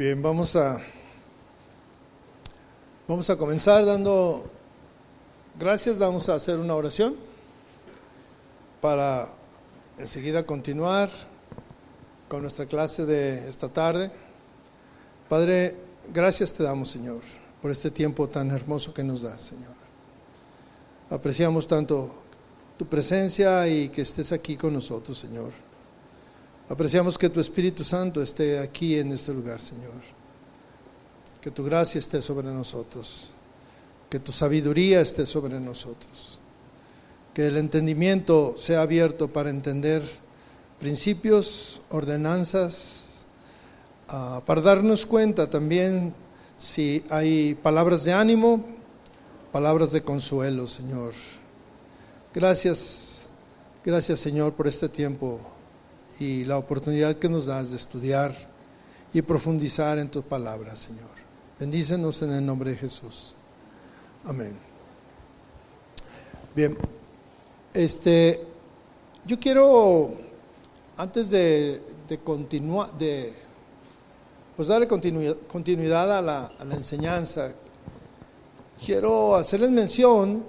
[0.00, 0.80] Bien, vamos a
[3.06, 4.50] vamos a comenzar dando
[5.58, 7.14] gracias, vamos a hacer una oración
[8.80, 9.28] para
[9.98, 11.10] enseguida continuar
[12.28, 14.10] con nuestra clase de esta tarde.
[15.28, 15.76] Padre,
[16.14, 17.20] gracias te damos, Señor,
[17.60, 19.74] por este tiempo tan hermoso que nos das, Señor.
[21.10, 22.14] Apreciamos tanto
[22.78, 25.69] tu presencia y que estés aquí con nosotros, Señor.
[26.70, 29.90] Apreciamos que tu Espíritu Santo esté aquí en este lugar, Señor.
[31.40, 33.32] Que tu gracia esté sobre nosotros.
[34.08, 36.38] Que tu sabiduría esté sobre nosotros.
[37.34, 40.00] Que el entendimiento sea abierto para entender
[40.78, 43.24] principios, ordenanzas,
[44.08, 46.14] uh, para darnos cuenta también
[46.56, 48.64] si hay palabras de ánimo,
[49.50, 51.14] palabras de consuelo, Señor.
[52.32, 53.28] Gracias,
[53.84, 55.40] gracias Señor por este tiempo
[56.20, 58.34] y la oportunidad que nos das de estudiar
[59.12, 61.08] y profundizar en tu palabra, Señor.
[61.58, 63.34] Bendícenos en el nombre de Jesús.
[64.24, 64.56] Amén.
[66.54, 66.76] Bien,
[67.72, 68.40] este,
[69.24, 70.10] yo quiero,
[70.96, 71.80] antes de,
[72.22, 73.32] continuar, de
[74.56, 77.52] pues darle continuidad a la enseñanza,
[78.84, 80.44] quiero hacerles mención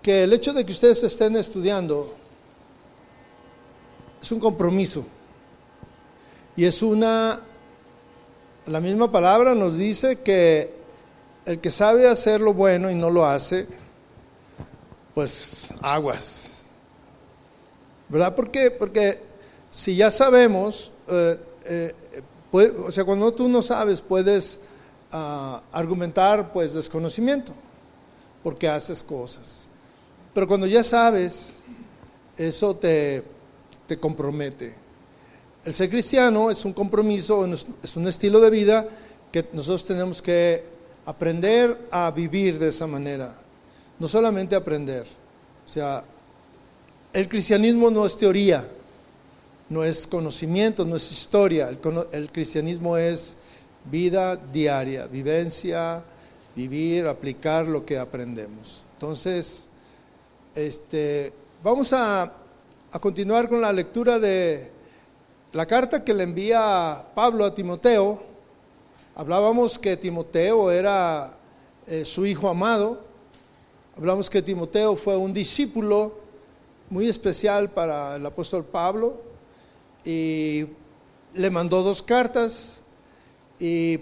[0.00, 2.14] que el hecho de que ustedes estén estudiando
[4.20, 5.04] es un compromiso.
[6.56, 7.40] Y es una,
[8.66, 10.74] la misma palabra nos dice que
[11.44, 13.66] el que sabe hacer lo bueno y no lo hace,
[15.14, 16.62] pues aguas.
[18.08, 18.34] ¿Verdad?
[18.34, 18.70] ¿Por qué?
[18.70, 19.20] Porque
[19.70, 21.94] si ya sabemos, eh, eh,
[22.52, 24.58] o sea, cuando tú no sabes, puedes
[25.12, 27.52] ah, argumentar pues desconocimiento,
[28.42, 29.68] porque haces cosas.
[30.34, 31.56] Pero cuando ya sabes,
[32.36, 33.22] eso te
[33.88, 34.72] te compromete.
[35.64, 37.44] El ser cristiano es un compromiso,
[37.82, 38.86] es un estilo de vida
[39.32, 40.64] que nosotros tenemos que
[41.04, 43.34] aprender a vivir de esa manera.
[43.98, 45.06] No solamente aprender.
[45.66, 46.04] O sea,
[47.12, 48.68] el cristianismo no es teoría,
[49.68, 51.70] no es conocimiento, no es historia.
[52.12, 53.36] El, cristianismo es
[53.90, 56.04] vida diaria, vivencia,
[56.54, 58.84] vivir, aplicar lo que aprendemos.
[58.94, 59.68] Entonces,
[60.54, 61.32] este,
[61.62, 62.32] vamos a
[62.90, 64.70] a continuar con la lectura de
[65.52, 68.22] la carta que le envía Pablo a Timoteo.
[69.14, 71.36] Hablábamos que Timoteo era
[71.86, 73.00] eh, su hijo amado.
[73.94, 76.16] Hablamos que Timoteo fue un discípulo
[76.88, 79.20] muy especial para el apóstol Pablo
[80.02, 80.64] y
[81.34, 82.82] le mandó dos cartas
[83.60, 84.00] y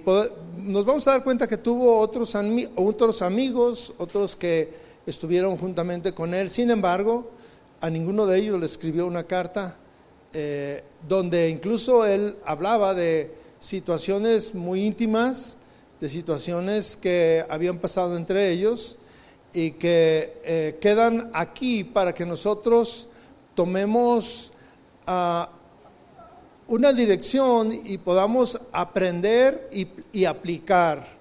[0.58, 2.36] nos vamos a dar cuenta que tuvo otros,
[2.76, 4.72] otros amigos, otros que
[5.06, 6.50] estuvieron juntamente con él.
[6.50, 7.32] Sin embargo,
[7.80, 9.76] a ninguno de ellos le escribió una carta
[10.32, 15.58] eh, donde incluso él hablaba de situaciones muy íntimas,
[16.00, 18.98] de situaciones que habían pasado entre ellos
[19.52, 23.08] y que eh, quedan aquí para que nosotros
[23.54, 24.52] tomemos
[25.06, 25.50] ah,
[26.68, 31.16] una dirección y podamos aprender y, y aplicar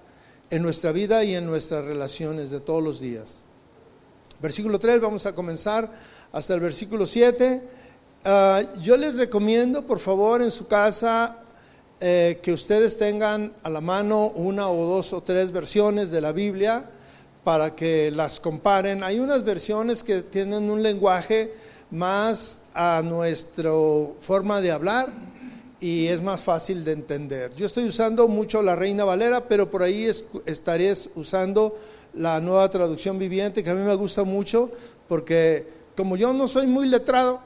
[0.49, 3.43] en nuestra vida y en nuestras relaciones de todos los días.
[4.41, 5.89] Versículo 3, vamos a comenzar
[6.35, 7.61] hasta el versículo 7.
[8.25, 11.37] Ah, yo les recomiendo, por favor, en su casa,
[12.01, 16.33] eh, que ustedes tengan a la mano una o dos o tres versiones de la
[16.33, 16.89] Biblia
[17.45, 19.01] para que las comparen.
[19.01, 21.53] Hay unas versiones que tienen un lenguaje
[21.89, 23.71] más a nuestra
[24.19, 25.13] forma de hablar
[25.79, 27.55] y es más fácil de entender.
[27.55, 30.11] Yo estoy usando mucho la Reina Valera, pero por ahí
[30.45, 31.77] estaré usando
[32.13, 34.69] la nueva traducción viviente, que a mí me gusta mucho,
[35.07, 37.39] porque como yo no soy muy letrado,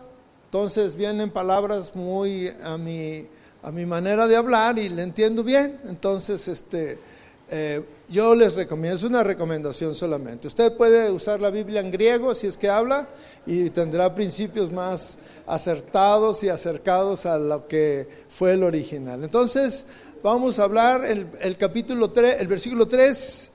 [0.46, 3.28] entonces vienen palabras muy a mi,
[3.62, 5.80] a mi manera de hablar y le entiendo bien.
[5.88, 6.98] Entonces, este,
[7.52, 10.48] eh, yo les recomiendo, es una recomendación solamente.
[10.48, 13.08] Usted puede usar la Biblia en griego si es que habla
[13.46, 19.24] y tendrá principios más acertados y acercados a lo que fue el original.
[19.24, 19.86] Entonces,
[20.24, 23.49] vamos a hablar el, el capítulo 3, el versículo 3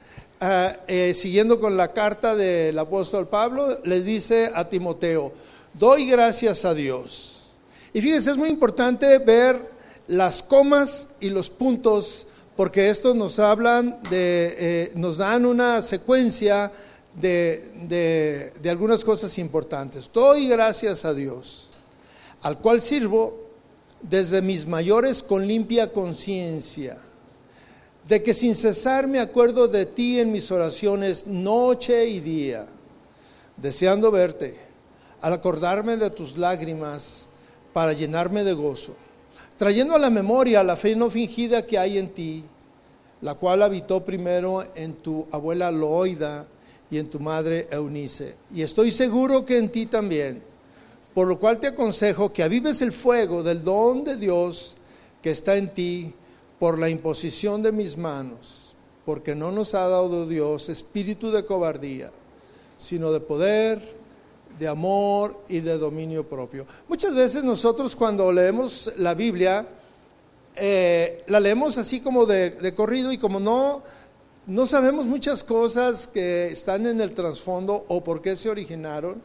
[0.47, 5.33] Ah, eh, siguiendo con la carta del apóstol Pablo, le dice a Timoteo,
[5.73, 7.55] doy gracias a Dios.
[7.95, 9.71] Y fíjense, es muy importante ver
[10.07, 12.27] las comas y los puntos,
[12.59, 16.71] porque estos nos hablan de, eh, nos dan una secuencia
[17.15, 20.11] de algunas cosas importantes.
[20.13, 21.71] Doy gracias a Dios,
[22.43, 23.49] al cual sirvo
[24.03, 26.99] desde mis mayores con limpia conciencia
[28.09, 32.67] de que sin cesar me acuerdo de ti en mis oraciones noche y día,
[33.57, 34.57] deseando verte,
[35.21, 37.29] al acordarme de tus lágrimas
[37.73, 38.95] para llenarme de gozo,
[39.57, 42.45] trayendo a la memoria la fe no fingida que hay en ti,
[43.23, 46.47] la cual habitó primero en tu abuela Loida
[46.91, 48.35] y en tu madre Eunice.
[48.55, 50.43] Y estoy seguro que en ti también,
[51.15, 54.77] por lo cual te aconsejo que avives el fuego del don de Dios
[55.23, 56.15] que está en ti
[56.59, 58.75] por la imposición de mis manos,
[59.05, 62.11] porque no nos ha dado Dios espíritu de cobardía,
[62.79, 64.05] sino de poder,
[64.59, 66.67] de amor y de dominio propio.
[66.89, 69.67] Muchas veces nosotros cuando leemos la Biblia,
[70.57, 73.83] eh, la leemos así como de, corrido y como no,
[74.47, 79.21] no sabemos muchas cosas que están en el trasfondo o por qué se originaron,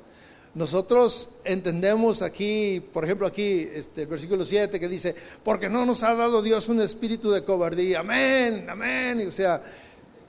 [0.56, 6.04] nosotros entendemos aquí, por ejemplo aquí, este, el versículo 7 que dice, porque no nos
[6.04, 9.62] ha dado Dios un espíritu de cobardía, amén, amén, o sea,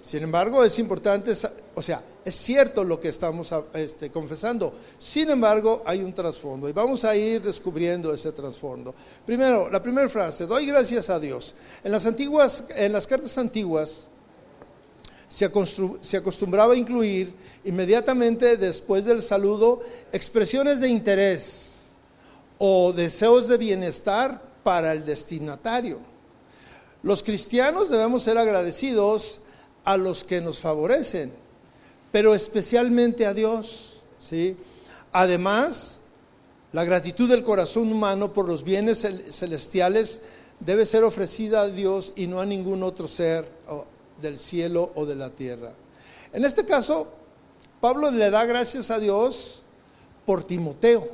[0.02, 1.32] sin embargo, es importante,
[1.74, 4.74] o sea, es cierto lo que estamos este, confesando.
[4.98, 8.94] Sin embargo, hay un trasfondo y vamos a ir descubriendo ese trasfondo.
[9.26, 11.54] Primero, la primera frase, doy gracias a Dios.
[11.84, 14.08] En las antiguas, en las cartas antiguas,
[15.30, 17.32] se, acostumbraba a incluir
[17.64, 19.80] inmediatamente después del saludo
[20.12, 21.92] expresiones de interés
[22.58, 26.00] o deseos de bienestar para el destinatario.
[27.04, 29.40] Los cristianos debemos ser agradecidos
[29.84, 31.32] a los que nos favorecen,
[32.10, 34.02] pero especialmente a Dios.
[34.18, 34.56] ¿sí?
[35.12, 36.00] Además,
[36.72, 40.20] la gratitud del corazón humano por los bienes celestiales
[40.58, 43.48] debe ser ofrecida a Dios y no a ningún otro ser
[44.20, 45.72] del cielo o de la tierra.
[46.32, 47.08] En este caso,
[47.80, 49.62] Pablo le da gracias a Dios
[50.26, 51.08] por Timoteo.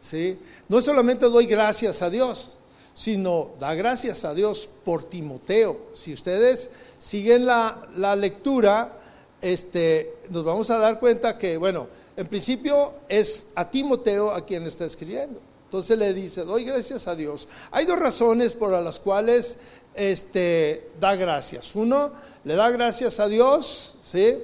[0.00, 0.38] ¿sí?
[0.68, 2.52] No solamente doy gracias a Dios,
[2.94, 5.88] sino da gracias a Dios por Timoteo.
[5.92, 8.98] Si ustedes siguen la, lectura,
[9.40, 14.66] este, nos vamos a dar cuenta que, bueno, en principio es a Timoteo a quien
[14.66, 15.40] está escribiendo.
[15.64, 17.48] Entonces le dice, doy gracias a Dios.
[17.72, 19.56] Hay dos razones por las cuales
[19.96, 21.74] este, da gracias.
[21.74, 22.12] Uno,
[22.44, 24.38] le da gracias a Dios, ¿sí?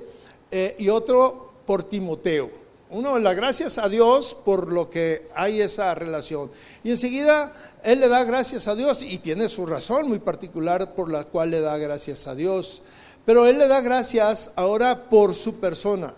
[0.50, 2.50] Eh, y otro por Timoteo.
[2.90, 6.50] Uno, la gracias a Dios por lo que hay esa relación.
[6.84, 7.52] Y enseguida
[7.82, 11.52] él le da gracias a Dios y tiene su razón muy particular por la cual
[11.52, 12.82] le da gracias a Dios.
[13.24, 16.12] Pero él le da gracias ahora por su persona,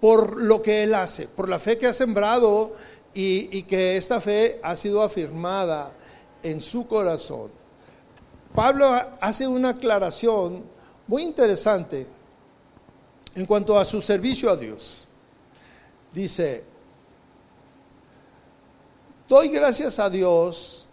[0.00, 2.72] por lo que él hace, por la fe que ha sembrado
[3.12, 5.92] y, y que esta fe ha sido afirmada
[6.42, 7.50] en su corazón.
[8.56, 10.64] Pablo hace una aclaración
[11.06, 12.06] muy interesante
[13.34, 15.06] en cuanto a su servicio a Dios
[16.16, 16.64] dice,
[19.28, 20.88] doy gracias a Dios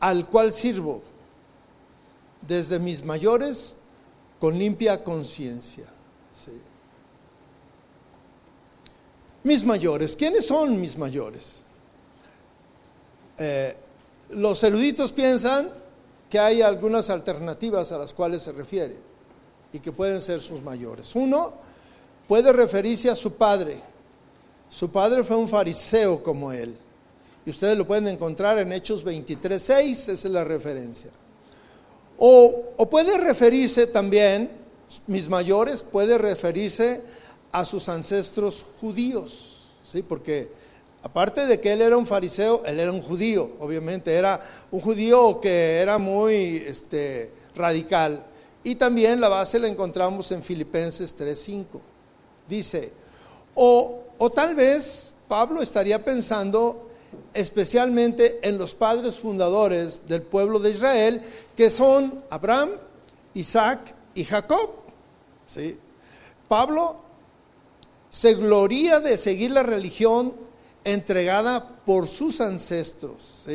[0.00, 1.00] al cual sirvo
[2.42, 3.76] desde mis mayores
[4.40, 5.86] con limpia conciencia.
[9.44, 11.62] Mis mayores, ¿quiénes son mis mayores?
[13.38, 13.76] Eh,
[14.30, 15.70] los eruditos piensan
[16.28, 18.96] que hay algunas alternativas a las cuales se refiere
[19.72, 21.14] y que pueden ser sus mayores.
[21.14, 21.52] Uno
[22.26, 23.76] puede referirse a su padre,
[24.68, 26.76] su padre fue un fariseo como él.
[27.46, 31.10] Y ustedes lo pueden encontrar en Hechos 23.6, esa es la referencia.
[32.18, 34.50] O, puede referirse también,
[35.06, 37.00] mis mayores, puede referirse
[37.52, 40.02] a sus ancestros judíos, ¿sí?
[40.02, 40.50] Porque
[41.02, 44.40] aparte de que él era un fariseo, él era un judío, obviamente, era
[44.70, 48.24] un judío que era muy este, radical.
[48.64, 51.80] Y también la base la encontramos en Filipenses 3.5.
[52.48, 52.92] Dice,
[53.54, 56.90] o o tal vez Pablo estaría pensando
[57.32, 61.22] especialmente en los padres fundadores del pueblo de Israel,
[61.56, 62.70] que son Abraham,
[63.34, 64.70] Isaac y Jacob.
[65.46, 65.78] ¿Sí?
[66.48, 66.96] Pablo
[68.10, 70.34] se gloría de seguir la religión
[70.92, 73.46] entregada por sus ancestros.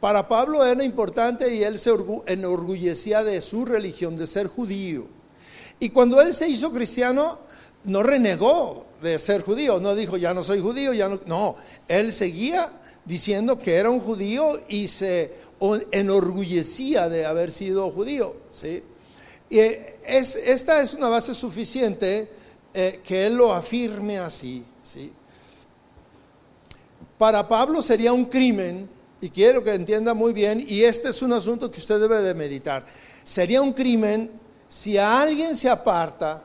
[0.00, 1.90] Para Pablo era importante y él se
[2.26, 5.06] enorgullecía de su religión, de ser judío.
[5.80, 7.38] Y cuando él se hizo cristiano,
[7.84, 11.56] no renegó de ser judío, no dijo ya no soy judío, ya no, no,
[11.88, 15.32] él seguía diciendo que era un judío y se
[15.92, 18.82] enorgullecía de haber sido judío, ¿sí?
[19.50, 22.30] Y es, esta es una base suficiente
[22.72, 25.12] eh, que él lo afirme así, ¿sí?
[27.18, 28.88] Para Pablo sería un crimen,
[29.20, 32.34] y quiero que entienda muy bien, y este es un asunto que usted debe de
[32.34, 32.84] meditar,
[33.24, 34.30] sería un crimen
[34.68, 36.44] si a alguien se aparta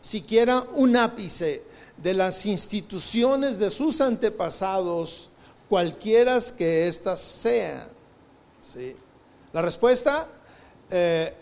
[0.00, 1.64] siquiera un ápice
[1.96, 5.30] de las instituciones de sus antepasados,
[5.68, 7.88] cualquiera que éstas sean.
[8.60, 8.94] ¿sí?
[9.52, 10.28] La respuesta
[10.90, 11.32] eh,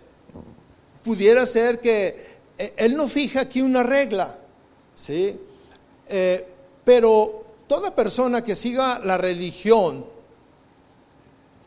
[1.02, 4.37] pudiera ser que eh, él no fija aquí una regla,
[4.95, 5.38] ¿sí?
[6.09, 6.47] Eh,
[6.85, 7.42] pero
[7.73, 10.05] toda persona que siga la religión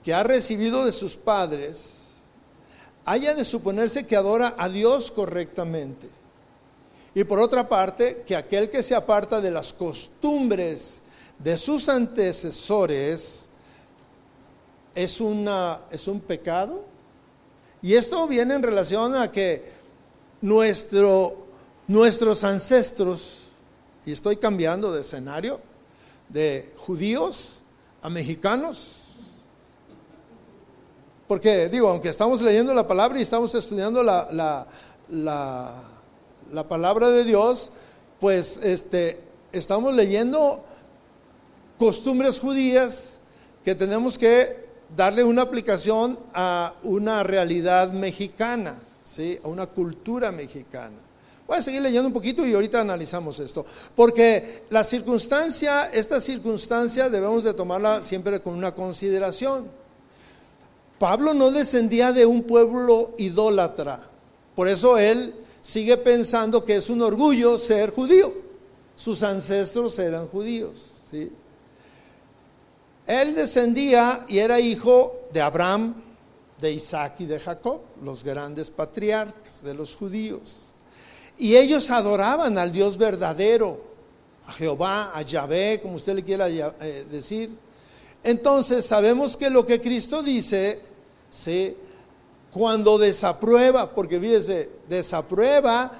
[0.04, 2.18] que ha recibido de sus padres,
[3.06, 6.08] haya de suponerse que adora a Dios correctamente.
[7.16, 11.02] Y por otra parte, que aquel que se aparta de las costumbres
[11.40, 13.50] de sus antecesores
[14.94, 16.86] es, una, es un pecado.
[17.82, 19.72] Y esto viene en relación a que
[20.40, 21.48] nuestro,
[21.88, 23.48] nuestros ancestros,
[24.06, 25.74] y estoy cambiando de escenario,
[26.30, 27.64] de judíos
[28.02, 29.06] a mexicanos,
[31.28, 34.68] porque digo, aunque estamos leyendo la palabra y estamos estudiando la,
[35.10, 37.72] la, palabra de Dios,
[38.20, 39.20] pues este,
[39.52, 40.64] estamos leyendo
[41.80, 43.20] costumbres judías
[43.64, 44.66] que tenemos que
[44.96, 49.40] darle una aplicación a una realidad mexicana, ¿sí?
[49.44, 51.05] a una cultura mexicana.
[51.48, 57.08] Voy a seguir leyendo un poquito y ahorita analizamos esto, porque la circunstancia, esta circunstancia
[57.10, 59.70] debemos de tomarla siempre con una consideración.
[60.98, 64.10] Pablo no descendía de un pueblo idólatra,
[64.56, 68.34] por eso él sigue pensando que es un orgullo ser judío.
[68.96, 70.94] Sus ancestros eran judíos.
[71.10, 71.32] ¿sí?
[73.08, 75.96] Él descendía y era hijo de Abraham,
[76.60, 80.75] de Isaac y de Jacob, los grandes patriarcas de los judíos.
[81.38, 83.82] Y ellos adoraban al Dios verdadero,
[84.48, 87.52] a Jehová, a Yahvé, como usted le quiera eh, decir.
[88.24, 90.82] Entonces sabemos que lo que Cristo dice,
[91.30, 91.76] ¿sí?
[92.56, 95.92] cuando desaprueba, porque fíjese, desaprueba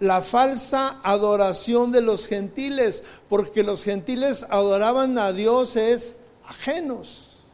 [0.00, 7.44] la falsa adoración de los gentiles, porque los gentiles adoraban a dioses ajenos,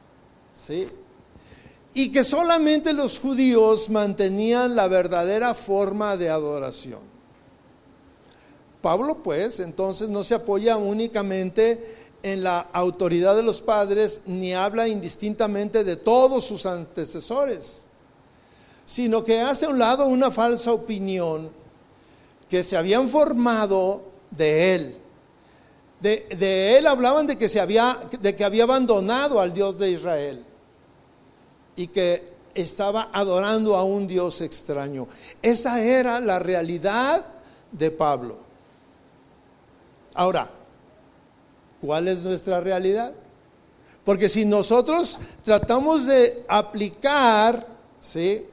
[0.54, 0.88] ¿sí?
[1.92, 7.17] Y que solamente los judíos mantenían la verdadera forma de adoración.
[8.82, 14.88] Pablo, pues, entonces no se apoya únicamente en la autoridad de los padres ni habla
[14.88, 17.88] indistintamente de todos sus antecesores,
[18.84, 21.50] sino que hace a un lado una falsa opinión
[22.48, 24.96] que se habían formado de él.
[26.00, 30.44] De, él hablaban de que, se había, de que había abandonado al Dios de Israel
[31.74, 35.08] y que estaba adorando a un Dios extraño.
[35.42, 37.26] Esa era la realidad
[37.72, 38.47] de Pablo.
[40.18, 40.50] Ahora,
[41.80, 43.12] ¿Cuál es nuestra realidad?
[44.04, 47.66] Porque si nosotros tratamos de aplicar,
[48.00, 48.46] ¿sí?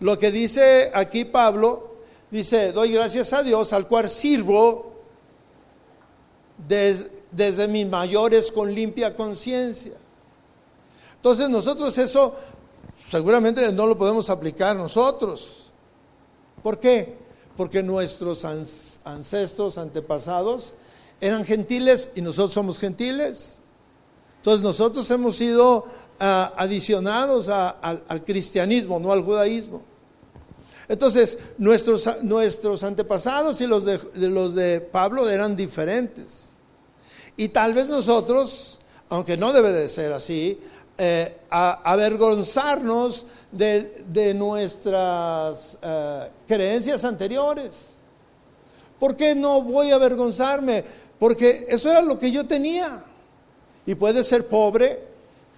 [0.00, 1.96] Lo que dice aquí Pablo,
[2.30, 4.94] dice, doy gracias a Dios al cual sirvo
[6.58, 9.94] desde mis mayores con limpia conciencia.
[11.16, 12.34] Entonces nosotros eso
[13.08, 15.70] seguramente no lo podemos aplicar nosotros.
[16.62, 17.25] ¿Por qué?
[17.56, 20.74] Porque nuestros ancestros, antepasados,
[21.20, 23.58] eran gentiles y nosotros somos gentiles.
[24.38, 25.86] Entonces nosotros hemos sido
[26.20, 29.82] ah, adicionados al, cristianismo, no al judaísmo.
[30.88, 33.98] Entonces nuestros, nuestros antepasados y los de,
[34.28, 36.50] los de Pablo eran diferentes.
[37.36, 40.60] Y tal vez nosotros, aunque no debe de ser así,
[40.98, 47.90] eh, avergonzarnos de, nuestras eh, creencias anteriores.
[48.98, 50.84] ¿Por qué no voy a avergonzarme?
[51.18, 53.04] Porque eso era lo que yo tenía.
[53.84, 55.02] Y puede ser pobre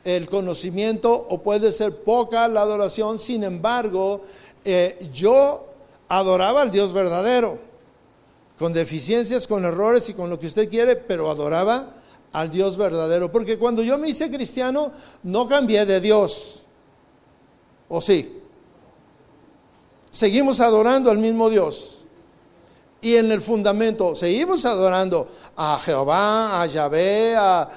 [0.05, 4.23] el conocimiento o puede ser poca la adoración, sin embargo,
[4.65, 5.67] eh, yo
[6.09, 7.59] adoraba al Dios verdadero,
[8.59, 11.95] con deficiencias, con errores y con lo que usted quiere, pero adoraba
[12.33, 13.31] al Dios verdadero.
[13.31, 14.93] Porque cuando yo me hice cristiano,
[15.23, 16.63] no cambié de Dios.
[17.89, 18.41] ¿O sí?
[20.11, 21.99] Seguimos adorando al mismo Dios
[23.01, 27.69] y en el fundamento seguimos adorando a Jehová, a Yahvé, a,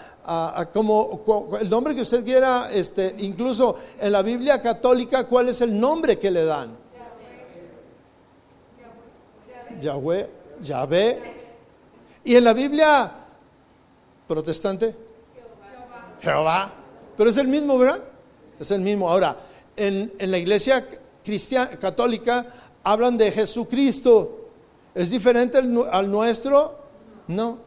[0.73, 5.79] como, el nombre que usted quiera, este, incluso en la Biblia católica, ¿cuál es el
[5.79, 6.77] nombre que le dan?
[9.79, 10.29] Yahweh,
[10.61, 11.21] Yahvé.
[12.23, 13.11] Y en la Biblia
[14.31, 14.95] protestante,
[16.21, 16.71] Jehová.
[17.17, 18.01] Pero es el mismo, ¿verdad?
[18.57, 19.09] Es el mismo.
[19.09, 19.35] Ahora,
[19.75, 20.87] en, en la iglesia
[21.21, 22.45] cristiana, católica
[22.81, 24.47] hablan de Jesucristo.
[24.95, 26.79] ¿Es diferente al, nuestro?
[27.27, 27.57] No.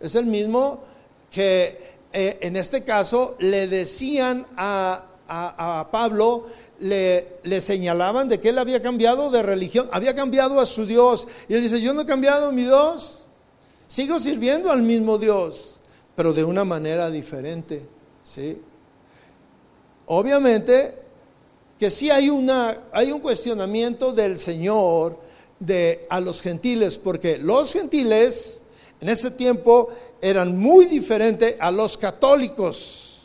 [0.00, 0.82] Es el mismo
[1.30, 5.08] que eh, en este caso le decían a,
[5.90, 6.46] Pablo,
[6.80, 11.28] le, le, señalaban de que él había cambiado de religión, había cambiado a su Dios.
[11.48, 13.24] Y él dice, yo no he cambiado mi Dios,
[13.88, 15.81] sigo sirviendo al mismo Dios,
[16.14, 17.82] pero de una manera diferente.
[18.22, 18.60] ¿sí?
[20.06, 21.02] Obviamente
[21.78, 25.18] que sí hay, una, hay un cuestionamiento del Señor
[25.58, 28.62] de, a los gentiles, porque los gentiles
[29.00, 29.88] en ese tiempo
[30.20, 33.20] eran muy diferentes a los católicos.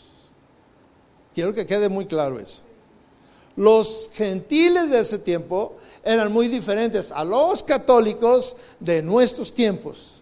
[1.36, 2.64] Quiero que quede muy claro eso.
[3.56, 10.22] Los gentiles de ese tiempo eran muy diferentes a los católicos de nuestros tiempos.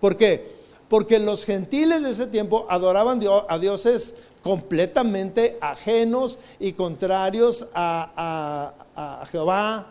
[0.00, 0.53] ¿Por qué?
[0.94, 9.88] Porque los gentiles de ese tiempo adoraban a dioses completamente ajenos y contrarios a, Jehová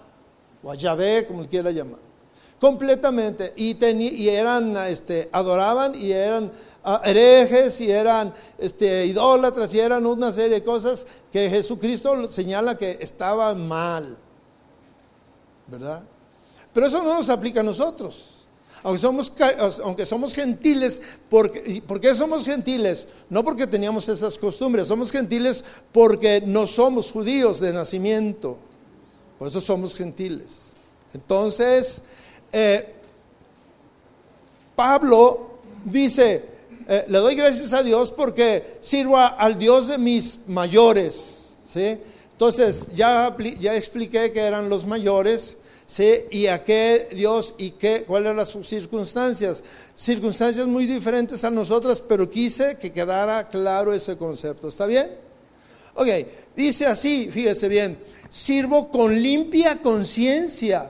[0.64, 2.00] o a Yahvé, como quiera llamar.
[2.58, 3.52] Completamente.
[3.58, 6.50] Y, y eran, este, adoraban y eran
[7.04, 12.98] herejes y eran este, idólatras y eran una serie de cosas que Jesucristo señala que
[13.02, 14.18] estaban mal.
[15.68, 16.06] ¿Verdad?
[16.74, 18.33] Pero eso no nos aplica a nosotros.
[18.84, 19.32] Aunque somos,
[19.84, 23.08] aunque somos gentiles, porque, ¿por qué somos gentiles?
[23.30, 25.64] No porque teníamos esas costumbres, somos gentiles
[25.94, 28.58] porque no somos judíos de nacimiento.
[29.40, 30.76] Por eso somos gentiles.
[31.14, 32.04] Entonces,
[32.52, 32.94] eh,
[34.76, 36.44] Pablo dice,
[36.88, 41.56] eh, le doy gracias a Dios porque sirvo al Dios de mis mayores.
[41.66, 41.98] ¿sí?
[42.32, 45.58] Entonces, ya, ya expliqué que eran los mayores.
[45.86, 46.26] ¿Sí?
[46.32, 49.64] y a qué Dios y qué, cuáles eran sus circunstancias.
[49.96, 54.68] Circunstancias muy diferentes a nosotras, pero quise que quedara claro ese concepto.
[54.68, 55.12] ¿Está bien?
[55.96, 56.08] Ok,
[56.56, 58.00] dice así, fíjese bien,
[58.30, 60.90] sirvo con limpia conciencia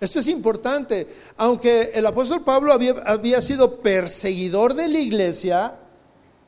[0.00, 1.06] esto es importante.
[1.36, 5.74] Aunque el apóstol Pablo había, sido perseguidor de la iglesia,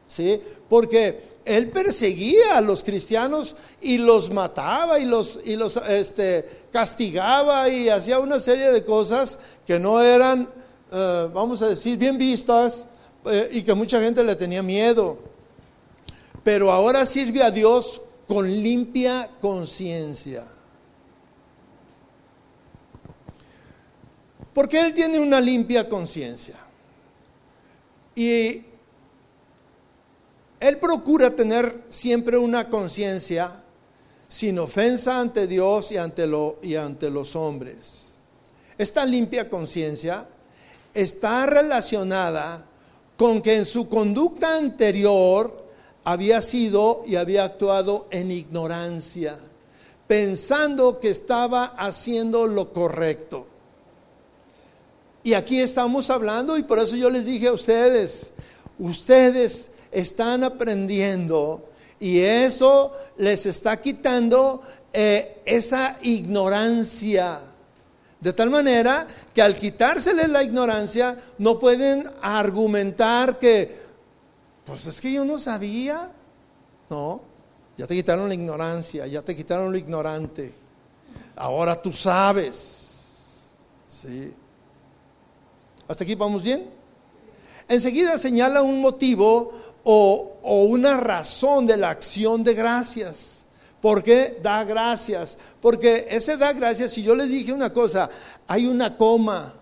[0.08, 0.40] ¿sí?
[0.68, 7.68] porque él perseguía a los cristianos y los mataba y los, y los este, castigaba
[7.68, 10.48] y hacía una serie de cosas que no eran,
[10.90, 12.86] eh, vamos a decir, bien vistas
[13.24, 15.18] eh, y que mucha gente le tenía miedo.
[16.44, 20.46] Pero ahora sirve a Dios con limpia conciencia.
[24.52, 26.56] Porque él tiene una limpia conciencia.
[28.14, 28.62] Y
[30.62, 33.50] él procura tener siempre una conciencia
[34.28, 36.30] sin ofensa ante Dios y ante,
[36.62, 38.20] y ante los hombres.
[38.78, 40.24] Esta limpia conciencia
[40.94, 42.64] está relacionada
[43.16, 45.66] con que en su conducta anterior
[46.04, 49.36] había sido y había actuado en ignorancia,
[50.06, 53.48] pensando que estaba haciendo lo correcto.
[55.24, 58.30] Y aquí estamos hablando y por eso yo les dije a ustedes,
[58.78, 61.68] ustedes están aprendiendo
[62.00, 67.40] y eso les está quitando eh, esa ignorancia.
[68.20, 73.82] De tal manera que al quitárseles la ignorancia no pueden argumentar que,
[74.64, 76.10] pues es que yo no sabía.
[76.88, 77.20] No,
[77.76, 80.52] ya te quitaron la ignorancia, ya te quitaron lo ignorante.
[81.36, 83.48] Ahora tú sabes.
[83.88, 84.32] Sí.
[85.88, 86.68] ¿Hasta aquí vamos bien?
[87.68, 89.52] Enseguida señala un motivo
[89.84, 93.44] o, una razón de la acción de gracias.
[93.80, 95.36] ¿Por qué da gracias?
[95.60, 98.08] Porque ese da gracias, si yo les dije una cosa,
[98.46, 99.54] hay una coma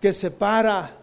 [0.00, 0.98] que separa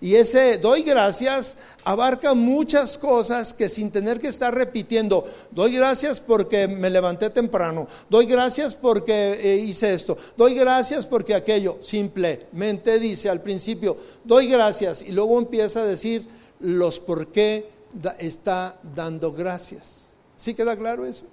[0.00, 6.20] y ese doy gracias abarca muchas cosas que sin tener que estar repitiendo, doy gracias
[6.20, 12.98] porque me levanté temprano, doy gracias porque eh, hice esto, doy gracias porque aquello, simplemente
[12.98, 16.26] dice al principio, doy gracias y luego empieza a decir
[16.60, 17.79] los por qué
[18.18, 20.10] está dando gracias.
[20.36, 21.26] ¿Sí queda claro eso?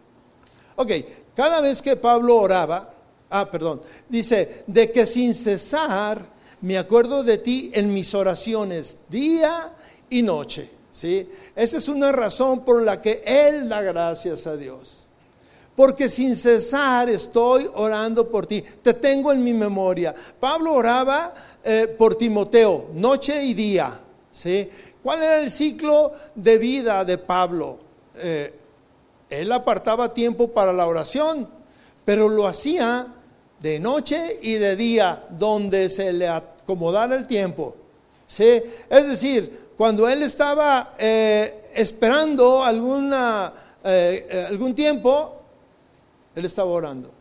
[0.75, 0.91] Ok,
[1.35, 2.93] cada vez que Pablo oraba,
[3.29, 9.71] ah, perdón, dice, de que sin cesar me acuerdo de ti en mis oraciones día
[10.09, 10.69] y noche.
[10.91, 11.29] ¿sí?
[11.55, 15.07] Esa es una razón por la que Él da gracias a Dios.
[15.75, 18.63] Porque sin cesar estoy orando por ti.
[18.81, 20.13] Te tengo en mi memoria.
[20.39, 23.99] Pablo oraba eh, por Timoteo, noche y día.
[24.31, 24.67] ¿sí?
[25.07, 27.79] ¿Cuál era el ciclo de vida de Pablo?
[28.17, 28.53] Eh,
[29.29, 31.47] él apartaba tiempo para la oración,
[32.03, 33.07] pero lo hacía
[33.57, 37.73] de noche y de día, donde se le acomodara el tiempo.
[38.27, 38.61] ¿sí?
[38.89, 43.53] Es decir, cuando él estaba eh, esperando alguna,
[43.85, 45.41] eh, algún tiempo,
[46.35, 47.11] él estaba orando.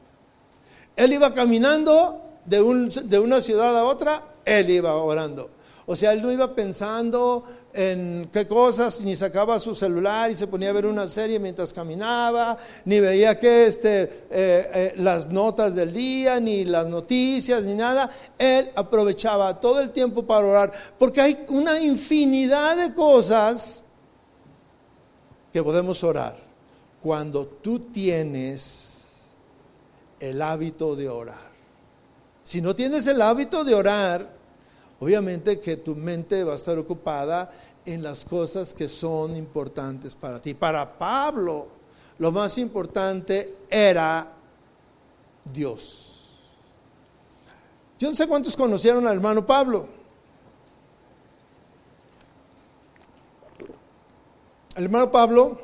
[0.96, 5.50] Él iba caminando de, un, de una ciudad a otra, él iba orando.
[5.86, 7.44] O sea, él no iba pensando
[7.76, 11.72] en qué cosas, ni sacaba su celular y se ponía a ver una serie mientras
[11.72, 17.74] caminaba, ni veía que este, eh, eh, las notas del día, ni las noticias, ni
[17.74, 18.10] nada.
[18.38, 23.84] Él aprovechaba todo el tiempo para orar, porque hay una infinidad de cosas
[25.52, 26.36] que podemos orar
[27.02, 28.96] cuando tú tienes
[30.18, 31.56] el hábito de orar.
[32.42, 34.28] Si no tienes el hábito de orar,
[35.00, 37.50] obviamente que tu mente va a estar ocupada
[37.86, 40.54] en las cosas que son importantes para ti.
[40.54, 41.68] Para Pablo,
[42.18, 44.32] lo más importante era
[45.44, 46.32] Dios.
[47.98, 49.88] Yo no sé cuántos conocieron al hermano Pablo.
[54.74, 55.58] El hermano Pablo,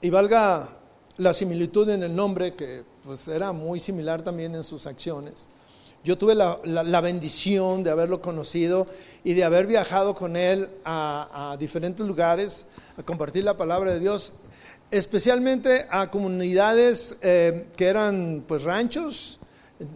[0.00, 0.68] y valga
[1.16, 5.48] la similitud en el nombre, que pues era muy similar también en sus acciones.
[6.02, 8.86] Yo tuve la, bendición de haberlo conocido
[9.22, 12.64] y de haber viajado con él a, diferentes lugares
[12.96, 14.32] a compartir la palabra de Dios,
[14.90, 19.40] especialmente a comunidades eh, que eran pues ranchos,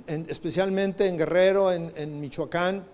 [0.07, 2.85] especialmente en Guerrero, en, Michoacán,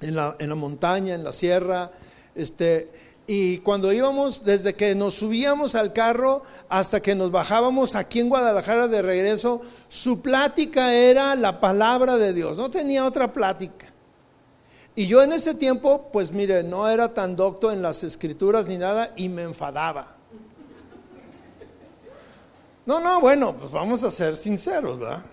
[0.00, 1.92] en la, en la, montaña, en la sierra.
[2.34, 2.88] Este,
[3.26, 8.28] y cuando íbamos, desde que nos subíamos al carro hasta que nos bajábamos aquí en
[8.28, 13.86] Guadalajara de regreso, su plática era la palabra de Dios, no tenía otra plática.
[14.94, 18.76] Y yo en ese tiempo, pues mire, no era tan docto en las escrituras ni
[18.76, 20.16] nada y me enfadaba.
[22.84, 25.24] No, no, bueno, pues vamos a ser sinceros, ¿verdad?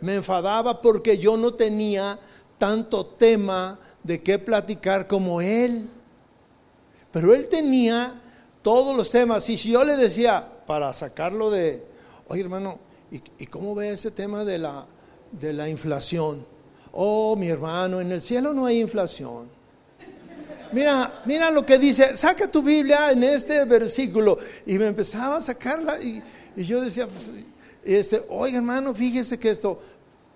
[0.00, 2.18] Me enfadaba porque yo no tenía
[2.58, 5.88] tanto tema de qué platicar como él.
[7.12, 8.20] Pero él tenía
[8.62, 9.48] todos los temas.
[9.48, 11.82] Y si yo le decía, para sacarlo de,
[12.28, 12.78] oye hermano,
[13.10, 14.86] ¿y, cómo ve ese tema de la,
[15.32, 16.46] de la inflación?
[16.92, 19.48] Oh, mi hermano, en el cielo no hay inflación.
[20.72, 24.38] Mira, mira lo que dice, saca tu Biblia en este versículo.
[24.66, 26.22] Y me empezaba a sacarla y,
[26.56, 27.30] yo decía, pues,
[27.84, 29.80] este, oye hermano, fíjese que esto,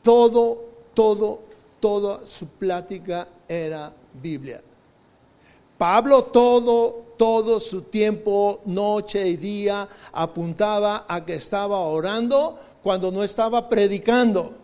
[0.02, 1.42] todo, todo,
[1.78, 4.62] toda su plática era Biblia.
[5.78, 13.24] Pablo todo, todo su tiempo, noche y día, apuntaba a que estaba orando cuando no
[13.24, 14.54] estaba predicando.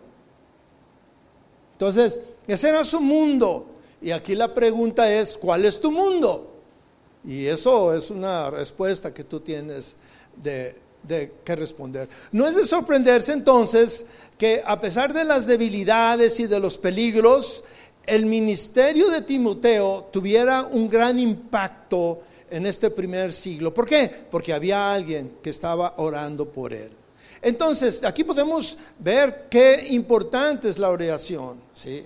[1.73, 3.65] Entonces, ese era su mundo.
[4.01, 6.47] Y aquí la pregunta es, ¿cuál es tu mundo?
[7.23, 9.95] Y eso es una respuesta que tú tienes
[10.35, 12.09] de, de que responder.
[12.31, 14.05] No es de sorprenderse entonces
[14.37, 17.63] que a pesar de las debilidades y de los peligros,
[18.05, 23.73] el ministerio de Timoteo tuviera un gran impacto en este primer siglo.
[23.73, 24.11] ¿Por qué?
[24.29, 26.89] Porque había alguien que estaba orando por él.
[27.41, 31.59] Entonces, aquí podemos ver qué importante es la oración.
[31.73, 32.03] ¿sí?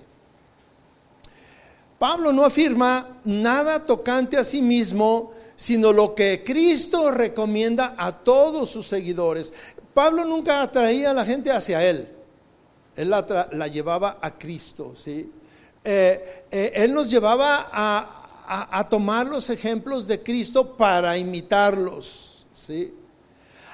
[1.98, 8.70] Pablo no afirma nada tocante a sí mismo, sino lo que Cristo recomienda a todos
[8.70, 9.52] sus seguidores.
[9.92, 12.08] Pablo nunca atraía a la gente hacia él,
[12.94, 14.92] él la, la llevaba a Cristo.
[14.94, 15.30] ¿sí?
[15.88, 22.92] Eh, eh, él nos llevaba a, tomar los ejemplos de Cristo para imitarlos, ¿sí?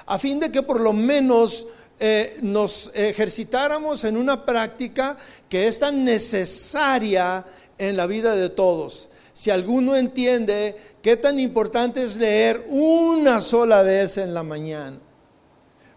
[0.05, 1.65] A fin de que por lo menos
[1.99, 5.17] eh, nos ejercitáramos en una práctica
[5.49, 7.43] que es tan necesaria
[7.79, 9.09] en la vida de todos.
[9.33, 14.99] Si alguno entiende qué tan importante es leer una sola vez en la mañana.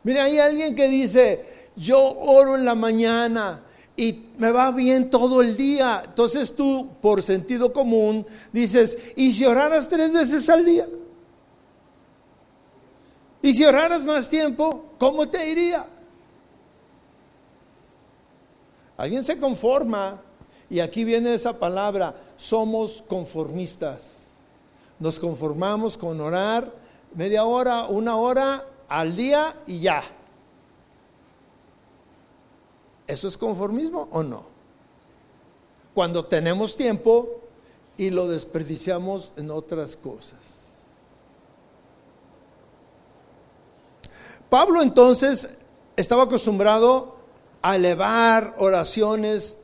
[0.02, 1.44] Mire, hay alguien que dice,
[1.76, 3.65] yo oro en la mañana,
[3.96, 6.02] y me va bien todo el día.
[6.04, 10.86] Entonces tú, por sentido común, dices, ¿y si oraras tres veces al día?
[13.42, 15.86] ¿Y si oraras más tiempo, cómo te iría?
[18.96, 20.20] Alguien se conforma,
[20.68, 24.16] y aquí viene esa palabra, somos conformistas.
[24.98, 26.72] Nos conformamos con orar
[27.14, 30.02] media hora, una hora al día y ya.
[33.06, 34.44] ¿Eso es conformismo o no?
[35.94, 37.40] Cuando tenemos tiempo
[37.96, 40.38] y lo desperdiciamos en otras cosas.
[44.50, 45.48] Pablo entonces
[45.96, 47.16] estaba acostumbrado
[47.62, 49.58] a elevar oraciones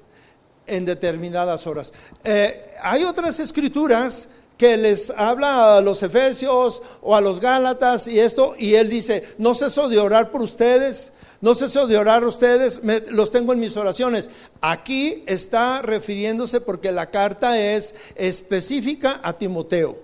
[0.66, 1.92] en determinadas horas.
[2.24, 8.18] Eh, hay otras escrituras que les habla a los efesios o a los gálatas y
[8.18, 12.28] esto, y él dice, no ceso de orar por ustedes no ceso de orar a
[12.28, 14.30] ustedes, los tengo en mis oraciones.
[14.60, 19.98] Aquí está refiriéndose porque la carta es específica a Timoteo.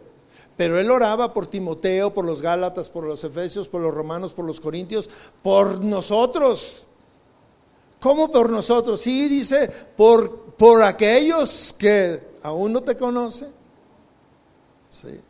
[0.56, 4.44] Pero él oraba por Timoteo, por los Gálatas, por los Efesios, por los Romanos, por
[4.44, 5.08] los Corintios,
[5.40, 6.88] por nosotros.
[8.00, 9.00] ¿Cómo por nosotros?
[9.00, 13.52] Sí, dice, por, por aquellos que aún no te conocen.
[14.88, 15.20] Sí.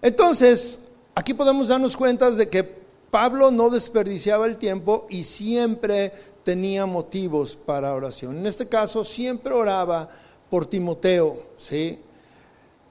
[0.00, 0.78] Entonces,
[1.14, 2.64] Aquí podemos darnos cuenta de que
[3.10, 8.38] Pablo no desperdiciaba el tiempo y siempre tenía motivos para oración.
[8.38, 10.08] En este caso, siempre oraba
[10.48, 11.98] por Timoteo, ¿sí?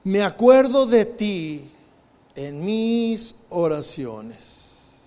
[0.04, 1.70] Me acuerdo de ti
[2.34, 5.00] en mis oraciones.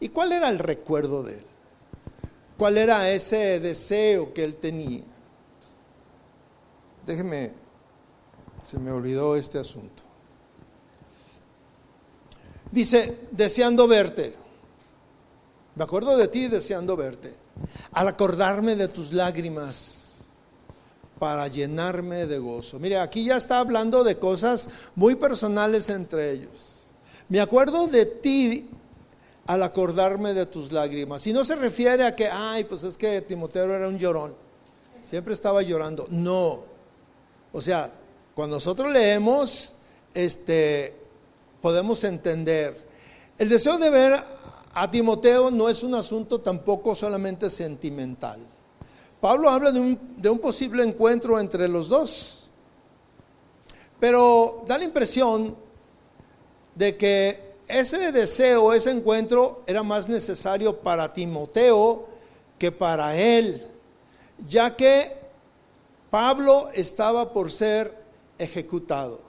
[0.00, 1.44] ¿Y cuál era el recuerdo de él?
[2.56, 5.04] ¿Cuál era ese deseo que él tenía?
[7.04, 7.52] Déjeme
[8.66, 10.02] se me olvidó este asunto.
[12.76, 14.34] Dice, deseando verte.
[15.76, 17.32] Me acuerdo de ti deseando verte.
[17.92, 20.26] Al acordarme de tus lágrimas
[21.18, 22.78] para llenarme de gozo.
[22.78, 26.82] Mire, aquí ya está hablando de cosas muy personales entre ellos.
[27.30, 28.68] Me acuerdo de ti
[29.46, 31.26] al acordarme de tus lágrimas.
[31.26, 34.34] Y no se refiere a que, ay, pues es que Timoteo era un llorón.
[35.00, 36.08] Siempre estaba llorando.
[36.10, 36.64] No.
[37.54, 37.90] O sea,
[38.34, 39.74] cuando nosotros leemos,
[40.12, 41.05] este,
[41.60, 42.86] podemos entender.
[43.38, 44.22] El deseo de ver
[44.72, 48.38] a Timoteo no es un asunto tampoco solamente sentimental.
[49.20, 49.80] Pablo habla de
[50.30, 52.50] un, posible encuentro entre los dos,
[53.98, 55.56] pero da la impresión
[56.74, 62.06] de que ese deseo, ese encuentro era más necesario para Timoteo
[62.58, 63.66] que para él,
[64.46, 65.16] ya que
[66.10, 67.96] Pablo estaba por ser
[68.38, 69.20] ejecutado.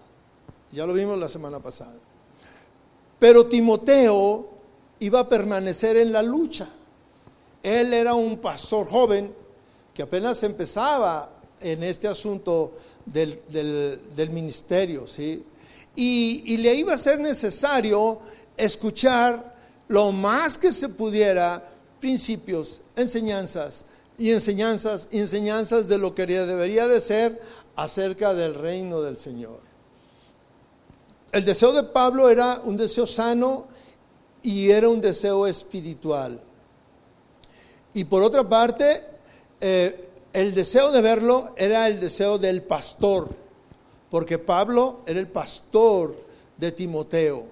[0.72, 1.96] Ya lo vimos la semana pasada.
[3.20, 4.50] Pero Timoteo
[5.00, 6.70] iba a permanecer en la lucha.
[7.64, 9.34] Él era un pastor joven
[9.94, 12.74] que apenas empezaba en este asunto
[13.06, 15.44] del, ministerio, ¿sí?
[15.96, 18.20] Y, y, le iba a ser necesario
[18.56, 19.56] escuchar
[19.88, 21.64] lo más que se pudiera
[22.00, 23.84] principios, enseñanzas
[24.20, 27.42] y enseñanzas, enseñanzas de lo que debería de ser
[27.76, 29.67] acerca del reino del Señor.
[31.32, 33.68] El deseo de Pablo era un deseo sano
[34.42, 36.40] y era un deseo espiritual.
[37.94, 39.04] Y por otra parte,
[39.60, 43.30] eh, el deseo de verlo era el deseo del pastor,
[44.10, 46.16] porque Pablo era el pastor
[46.58, 47.44] de Timoteo.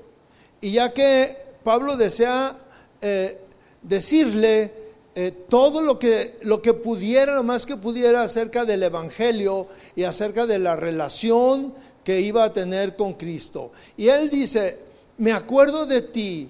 [0.62, 2.56] Y ya que Pablo desea
[3.02, 3.42] eh,
[3.82, 4.72] decirle
[5.16, 10.04] eh, todo lo que, lo que pudiera, lo más que pudiera acerca del Evangelio y
[10.04, 11.74] acerca de la relación
[12.06, 13.74] que iba a tener con Cristo.
[13.98, 14.80] Y él dice,
[15.18, 16.50] me acuerdo de ti,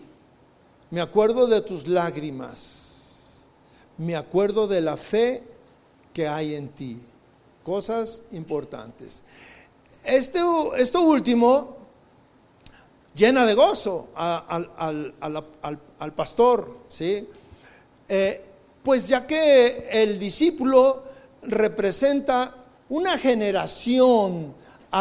[0.91, 2.85] me acuerdo de tus lágrimas
[3.97, 5.43] me acuerdo de la fe
[6.13, 6.99] que hay en ti.
[7.63, 9.23] Cosas importantes.
[10.03, 10.39] Este,
[10.77, 11.77] esto último
[13.15, 17.27] llena de gozo al, pastor, ¿sí?
[18.07, 18.41] Eh,
[18.83, 21.03] pues ya que el discípulo
[21.41, 22.55] representa
[22.89, 24.53] una generación,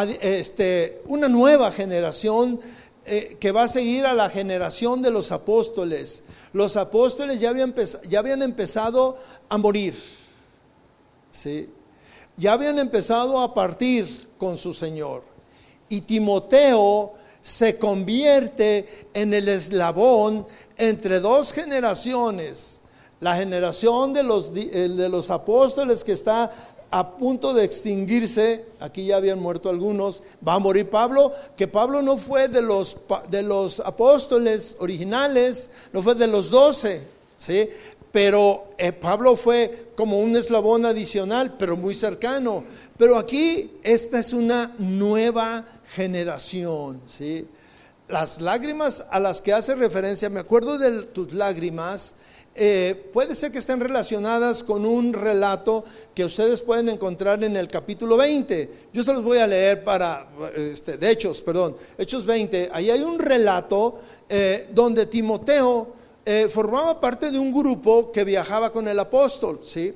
[0.02, 2.60] este, una nueva generación
[3.06, 6.22] eh, que va a seguir a la generación de los apóstoles.
[6.52, 7.74] Los apóstoles ya habían,
[8.08, 9.94] ya habían empezado a morir,
[11.30, 11.68] ¿sí?
[12.36, 15.22] ya habían empezado a partir con su Señor.
[15.88, 22.80] Y Timoteo se convierte en el eslabón entre dos generaciones.
[23.20, 29.16] La generación de los, de los apóstoles que está a punto de extinguirse, aquí ya
[29.16, 32.96] habían muerto algunos, va a morir Pablo, que Pablo no fue de los,
[33.28, 37.02] de los apóstoles originales, no fue de los doce,
[37.36, 37.68] ¿sí?
[38.12, 42.62] pero eh, Pablo fue como un eslabón adicional, pero muy cercano.
[42.96, 45.64] Pero aquí esta es una nueva
[45.96, 47.44] generación, ¿sí?
[48.06, 52.14] Las lágrimas a las que hace referencia, me acuerdo de tus lágrimas,
[52.56, 57.66] eh, puede ser que estén relacionadas con un relato que ustedes pueden encontrar en el
[57.66, 58.70] capítulo 20.
[58.92, 62.70] Yo se los voy a leer para, este, de Hechos, perdón, Hechos 20.
[62.72, 68.70] Ahí hay un relato eh, donde Timoteo eh, formaba parte de un grupo que viajaba
[68.70, 69.92] con el apóstol, ¿sí?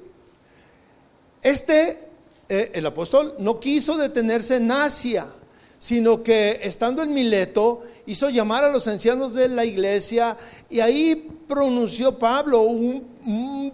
[1.40, 2.08] Este,
[2.48, 5.28] el apóstol, no quiso detenerse en Asia,
[5.78, 10.36] sino que estando en Mileto, hizo llamar a los ancianos de la iglesia
[10.68, 13.18] y ahí pronunció Pablo un,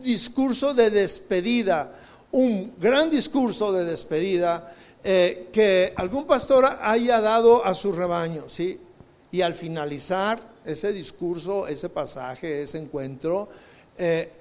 [0.02, 1.92] discurso de despedida,
[2.32, 8.80] un gran discurso de despedida eh, que algún pastor haya dado a su rebaño, ¿sí?
[9.30, 13.48] Y al finalizar ese discurso, ese pasaje, ese encuentro,
[13.96, 14.32] eh,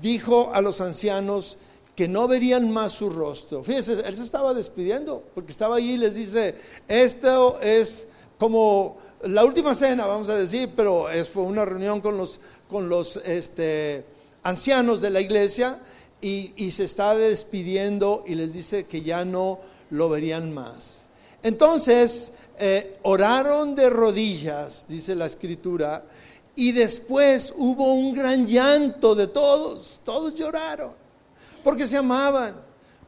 [0.00, 1.58] dijo a los ancianos,
[2.00, 3.62] que no verían más su rostro.
[3.62, 6.54] Fíjense, él se estaba despidiendo porque estaba allí y les dice,
[6.88, 8.06] esto es
[8.38, 13.16] como la última cena, vamos a decir, pero fue una reunión con los, con los
[13.16, 14.06] este,
[14.42, 15.78] ancianos de la iglesia
[16.22, 19.58] y, se está despidiendo y les dice que ya no
[19.90, 21.04] lo verían más.
[21.42, 26.02] Entonces, eh, oraron de rodillas, dice la escritura,
[26.56, 30.99] y después hubo un gran llanto de todos, todos lloraron
[31.62, 32.54] porque se amaban,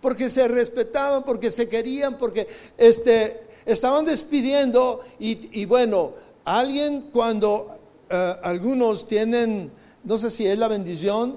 [0.01, 6.13] porque se respetaban, porque se querían, porque este, estaban despidiendo y, bueno,
[6.45, 7.77] alguien cuando
[8.11, 9.71] eh, algunos tienen,
[10.05, 11.37] no sé si es la bendición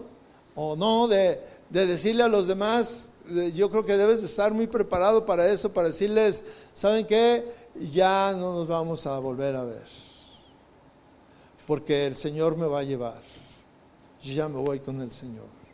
[0.55, 3.09] o no, de, decirle a los demás,
[3.53, 7.43] yo creo que debes estar muy preparado para eso, para decirles, ¿saben qué?
[7.91, 9.85] Ya no nos vamos a volver a ver,
[11.67, 13.21] porque el Señor me va a llevar.
[14.21, 15.64] Yo ya me voy con el Señor.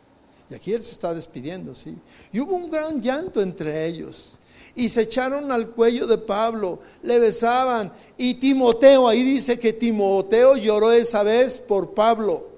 [0.52, 1.96] Y aquí Él se está despidiendo, ¿sí?
[2.32, 4.38] Y hubo un gran llanto entre ellos.
[4.74, 7.92] Y se echaron al cuello de Pablo, le besaban.
[8.16, 12.48] Y Timoteo, ahí dice que Timoteo lloró esa vez por Pablo.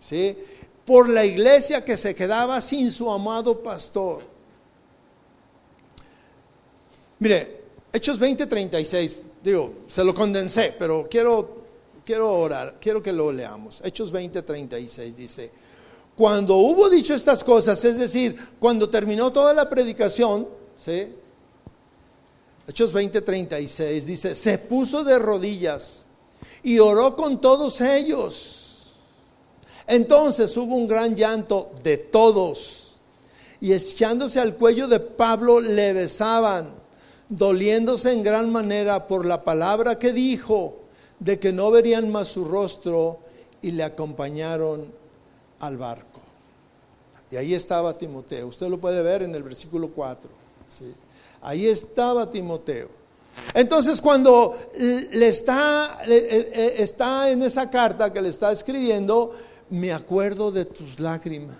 [0.00, 0.36] ¿Sí?
[0.86, 4.22] por la iglesia que se quedaba sin su amado pastor.
[7.18, 7.60] Mire,
[7.92, 11.56] Hechos 20:36, digo, se lo condensé, pero quiero,
[12.04, 13.82] quiero orar, quiero que lo leamos.
[13.84, 15.50] Hechos 20:36 dice,
[16.16, 21.08] cuando hubo dicho estas cosas, es decir, cuando terminó toda la predicación, ¿sí?
[22.66, 26.06] Hechos 20:36 dice, se puso de rodillas
[26.62, 28.56] y oró con todos ellos
[29.86, 32.94] entonces hubo un gran llanto de todos
[33.60, 36.74] y echándose al cuello de Pablo le besaban,
[37.28, 40.80] doliéndose en gran manera por la palabra que dijo
[41.20, 43.20] de que no verían más su rostro
[43.62, 44.92] y le acompañaron
[45.60, 46.20] al barco.
[47.30, 48.46] Y ahí estaba Timoteo.
[48.46, 50.30] Usted lo puede ver en el versículo 4.
[51.42, 52.88] Ahí estaba Timoteo.
[53.54, 59.34] Entonces cuando le está, eh, eh, está en esa carta que le está escribiendo,
[59.70, 61.56] me acuerdo de tus lágrimas.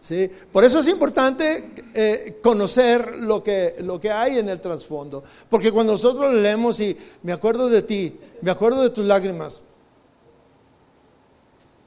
[0.00, 0.28] ¿Sí?
[0.50, 5.22] Por eso es importante eh, conocer lo que, lo que hay en el trasfondo.
[5.48, 9.62] Porque cuando nosotros leemos y me acuerdo de ti, me acuerdo de tus lágrimas,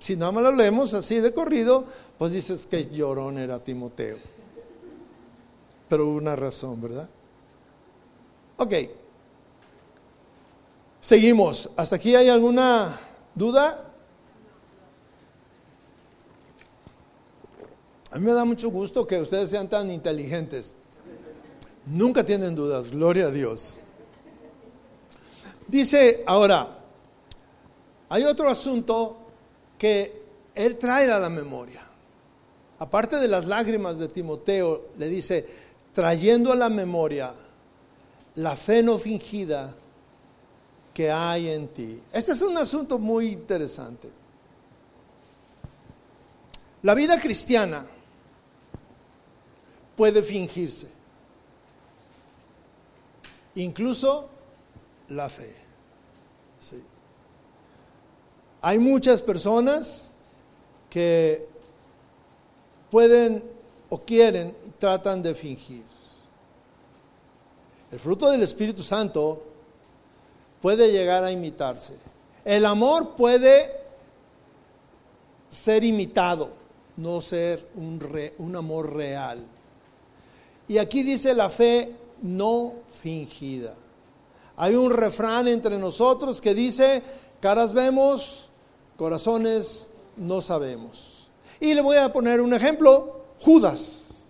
[0.03, 1.85] si nada más lo leemos así de corrido,
[2.17, 4.17] pues dices que llorón era Timoteo.
[5.87, 7.09] Pero hubo una razón, ¿verdad?
[8.57, 8.73] Ok.
[10.99, 11.69] Seguimos.
[11.77, 12.99] ¿Hasta aquí hay alguna
[13.33, 13.93] duda?
[18.11, 20.75] A mí me da mucho gusto que ustedes sean tan inteligentes.
[21.85, 23.79] Nunca tienen dudas, gloria a Dios.
[25.65, 26.77] Dice ahora,
[28.09, 29.22] hay otro asunto
[29.77, 30.21] que
[30.55, 31.81] él trae a la memoria.
[32.79, 35.47] Aparte de las lágrimas de Timoteo, le dice,
[35.93, 37.33] trayendo a la memoria
[38.36, 39.73] la fe no fingida
[40.93, 42.01] que hay en ti.
[42.12, 44.09] Este es un asunto muy interesante.
[46.81, 47.86] La vida cristiana
[49.95, 50.88] puede fingirse.
[53.55, 54.29] Incluso
[55.09, 55.62] la fe.
[58.65, 60.13] Hay muchas personas
[60.89, 61.45] que
[62.89, 63.43] pueden
[63.89, 65.84] o quieren y tratan de fingir.
[67.91, 69.43] El fruto del Espíritu Santo
[70.62, 71.93] puede llegar a imitarse.
[72.45, 73.69] El amor puede
[75.49, 76.49] ser imitado,
[76.95, 77.99] no ser un,
[78.38, 79.45] un amor real.
[80.69, 83.76] Y aquí dice la fe no fingida.
[84.56, 87.04] Hay un refrán entre nosotros que dice,
[87.41, 88.49] caras vemos,
[88.97, 91.29] corazones no sabemos.
[91.60, 94.25] Y le voy a poner un ejemplo, Judas.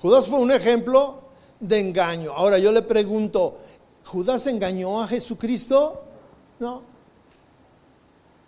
[0.00, 1.20] Judas fue un ejemplo
[1.60, 2.32] de engaño.
[2.32, 3.58] Ahora yo le pregunto,
[4.04, 6.02] ¿Judas engañó a Jesucristo?
[6.58, 6.82] No.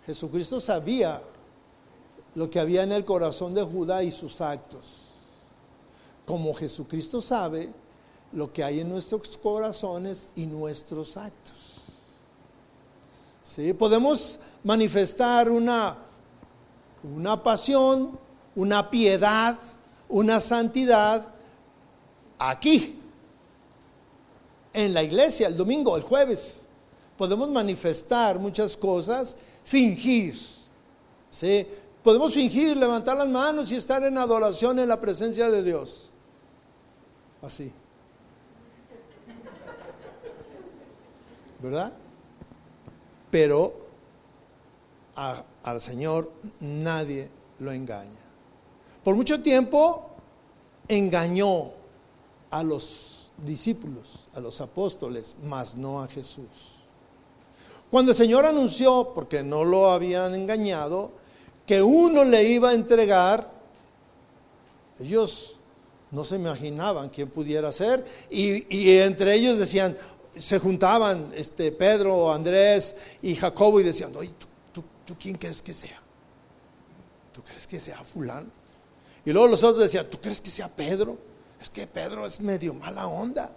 [0.05, 1.21] Jesucristo sabía
[2.35, 5.09] lo que había en el corazón de Judas y sus actos
[6.29, 7.71] como Jesucristo sabe
[8.33, 11.81] lo que hay en nuestros corazones y nuestros actos.
[13.43, 13.73] ¿Sí?
[13.73, 15.97] Podemos manifestar una,
[17.03, 18.19] una pasión,
[18.55, 19.57] una piedad,
[20.07, 21.25] una santidad
[22.37, 22.99] aquí,
[24.73, 26.65] en la iglesia, el domingo, el jueves.
[27.17, 30.39] Podemos manifestar muchas cosas, fingir.
[31.29, 31.67] ¿sí?
[32.03, 36.09] Podemos fingir, levantar las manos y estar en adoración en la presencia de Dios
[37.41, 37.71] así.
[41.61, 41.91] ¿Verdad?
[43.29, 43.88] Pero
[45.63, 48.19] al Señor nadie lo engaña.
[49.03, 50.09] Por mucho tiempo
[50.87, 51.71] engañó
[52.49, 56.79] a los discípulos, a los apóstoles, mas no a Jesús.
[57.89, 61.11] Cuando el Señor anunció, porque no lo habían engañado,
[61.65, 63.51] que uno le iba a entregar,
[64.99, 65.57] ellos
[66.11, 68.05] no se imaginaban quién pudiera ser.
[68.29, 69.97] Y, entre ellos decían,
[70.35, 74.83] se juntaban este, Pedro, Andrés y Jacobo y decían, oye, ¿tú, tú,
[75.19, 75.99] quién crees que sea?
[77.33, 78.49] ¿Tú crees que sea fulano?
[79.25, 81.17] Y luego los otros decían, ¿tú crees que sea Pedro?
[81.61, 83.51] Es que Pedro es medio mala onda.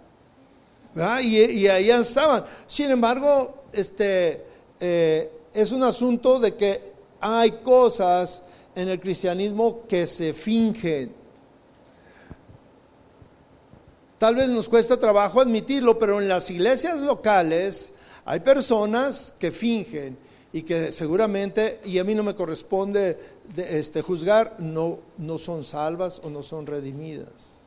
[1.21, 2.45] Y, y, ahí estaban.
[2.67, 4.45] Sin embargo, este,
[4.79, 8.43] eh, es un asunto de que hay cosas
[8.75, 11.13] en el cristianismo que se fingen.
[14.17, 17.91] Tal vez nos cuesta trabajo admitirlo, pero en las iglesias locales
[18.25, 20.17] hay personas que fingen
[20.53, 23.19] y que seguramente, y a mí no me corresponde
[23.57, 27.63] este, juzgar, no, no son salvas o no son redimidas.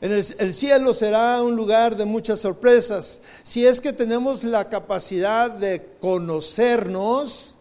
[0.00, 3.20] En el, el, cielo será un lugar de muchas sorpresas.
[3.44, 7.56] Si es que tenemos la capacidad de conocernos,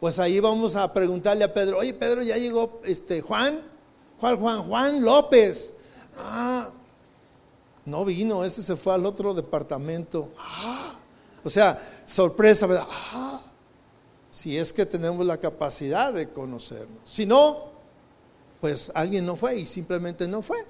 [0.00, 3.60] pues ahí vamos a preguntarle a Pedro, oye Pedro, ya llegó este Juan,
[4.18, 4.62] ¿cuál Juan?
[4.62, 5.74] Juan López.
[6.16, 6.70] Ah,
[7.84, 10.30] no vino, ese se fue al otro departamento.
[10.38, 10.99] Ah,
[11.44, 12.86] o sea, sorpresa, ¿verdad?
[12.90, 13.42] Ah,
[14.30, 17.00] si es que tenemos la capacidad de conocernos.
[17.04, 17.70] Si no,
[18.60, 20.64] pues alguien no fue y simplemente no fue.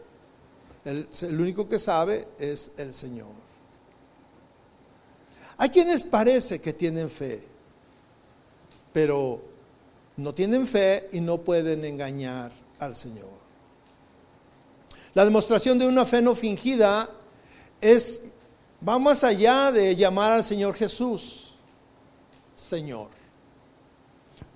[0.85, 3.29] El, el único que sabe es el Señor.
[5.59, 7.43] Hay quienes parece que tienen fe,
[8.93, 9.43] pero
[10.17, 13.41] no tienen fe y no pueden engañar al Señor.
[15.15, 17.11] La demostración de una fe no fingida
[17.81, 18.21] es,
[18.87, 21.55] va más allá de llamar al Señor Jesús,
[22.55, 23.09] Señor.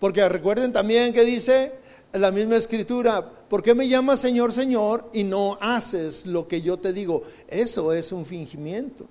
[0.00, 1.72] Porque recuerden también que dice
[2.12, 6.78] la misma escritura, ¿por qué me llamas Señor, Señor y no haces lo que yo
[6.78, 7.22] te digo?
[7.48, 9.06] Eso es un fingimiento.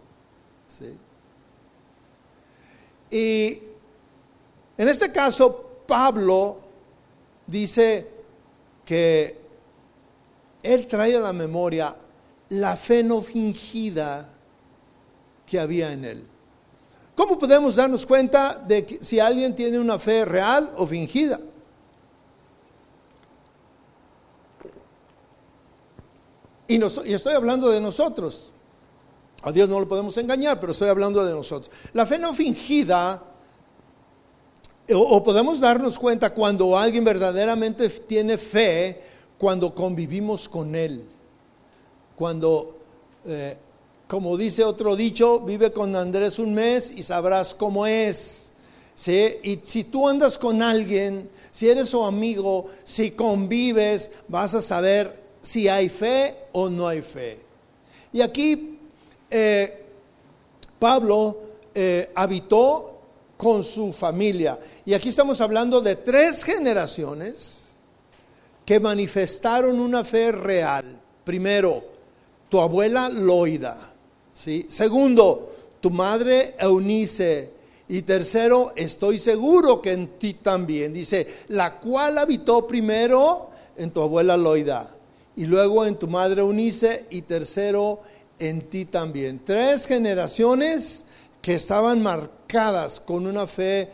[3.10, 3.60] Y
[4.78, 6.60] en este caso, Pablo
[7.46, 8.08] dice
[8.86, 9.38] que
[10.64, 11.96] él trae a la memoria
[12.50, 14.33] la fe no fingida
[15.54, 16.24] que había en él.
[17.16, 21.40] ¿Cómo podemos darnos cuenta de si alguien tiene una fe real o fingida?
[26.68, 28.52] Y, estoy hablando de nosotros.
[29.44, 31.70] A Dios no lo podemos engañar, pero estoy hablando de nosotros.
[31.94, 33.22] La fe no fingida,
[34.90, 39.04] o, o podemos darnos cuenta cuando alguien verdaderamente tiene fe,
[39.38, 41.06] cuando convivimos con Él,
[42.16, 42.76] cuando,
[43.26, 43.56] eh,
[44.08, 48.52] como dice otro dicho, vive con Andrés un mes y sabrás cómo es.
[49.08, 55.22] Y si tú andas con alguien, si eres su amigo, si convives, vas a saber
[55.42, 57.40] si hay fe o no hay fe.
[58.12, 58.80] Y aquí
[59.30, 59.86] eh,
[60.78, 61.38] Pablo
[61.74, 63.00] eh, habitó
[63.36, 64.60] con su familia.
[64.86, 67.72] Y aquí estamos hablando de tres generaciones
[68.66, 71.00] que manifestaron una fe real.
[71.24, 71.84] Primero,
[72.48, 73.93] tu abuela Loida.
[74.34, 74.66] ¿Sí?
[74.70, 77.52] Segundo, tu madre Eunice.
[77.90, 80.94] Y tercero, estoy seguro que en ti también.
[80.94, 84.90] Dice, la cual habitó primero en tu abuela Loida.
[85.36, 87.06] Y luego en tu madre Eunice.
[87.10, 88.02] Y tercero,
[88.40, 89.42] en ti también.
[89.44, 91.04] Tres generaciones
[91.42, 93.90] que estaban marcadas con una fe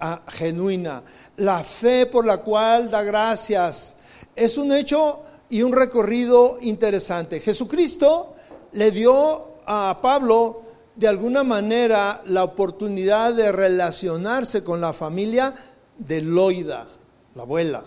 [0.00, 1.02] ah, genuina.
[1.36, 3.94] La fe por la cual da gracias
[4.34, 7.40] es un hecho y un recorrido interesante.
[7.40, 8.34] Jesucristo
[8.72, 10.62] le dio a Pablo
[10.94, 15.54] de alguna manera la oportunidad de relacionarse con la familia
[15.98, 16.86] de Loida,
[17.34, 17.84] la abuela,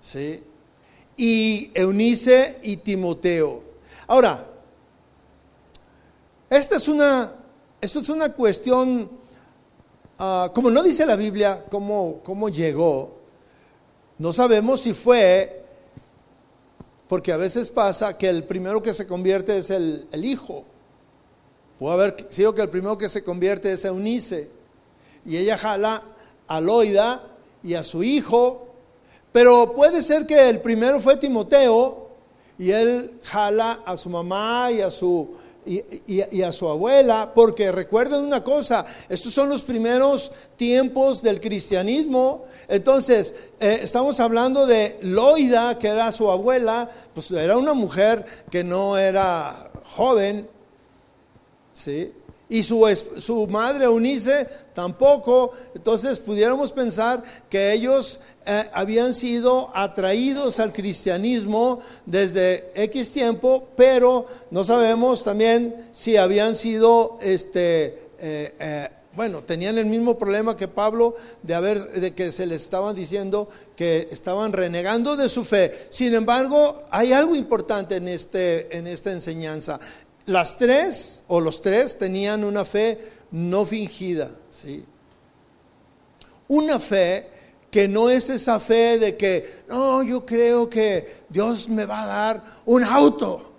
[0.00, 0.42] ¿sí?
[1.16, 3.62] y Eunice y Timoteo.
[4.06, 4.46] Ahora,
[6.50, 7.32] esta es una,
[7.80, 9.10] esto es una cuestión,
[10.18, 13.18] ah, como no dice la Biblia cómo, cómo llegó,
[14.18, 15.64] no sabemos si fue,
[17.08, 20.64] porque a veces pasa que el primero que se convierte es el, hijo.
[21.78, 24.50] Puede haber sido que el primero que se convierte es Eunice.
[25.26, 26.02] Y ella jala
[26.46, 27.22] a Loida
[27.62, 28.68] y a su hijo.
[29.32, 32.08] Pero puede ser que el primero fue Timoteo
[32.58, 38.22] y él jala a su mamá y a su y, a su abuela, porque recuerden
[38.22, 45.78] una cosa, estos son los primeros tiempos del cristianismo, entonces eh, estamos hablando de Loida,
[45.78, 50.48] que era su abuela, pues era una mujer que no era joven,
[51.74, 52.12] ¿sí?
[52.48, 52.86] Y su,
[53.18, 61.80] su madre Eunice tampoco, entonces pudiéramos pensar que ellos eh, habían sido atraídos al cristianismo
[62.04, 67.86] desde X tiempo, pero no sabemos también si habían sido, este,
[68.18, 72.62] eh, eh, bueno, tenían el mismo problema que Pablo de, haber, de que se les
[72.62, 75.86] estaban diciendo que estaban renegando de su fe.
[75.88, 79.80] Sin embargo, hay algo importante en, este, en esta enseñanza.
[80.26, 82.98] Las tres o los tres tenían una fe
[83.30, 84.84] no fingida, ¿sí?
[86.48, 87.28] Una fe
[87.70, 92.06] que no es esa fe de que, no, yo creo que Dios me va a
[92.06, 93.54] dar un auto.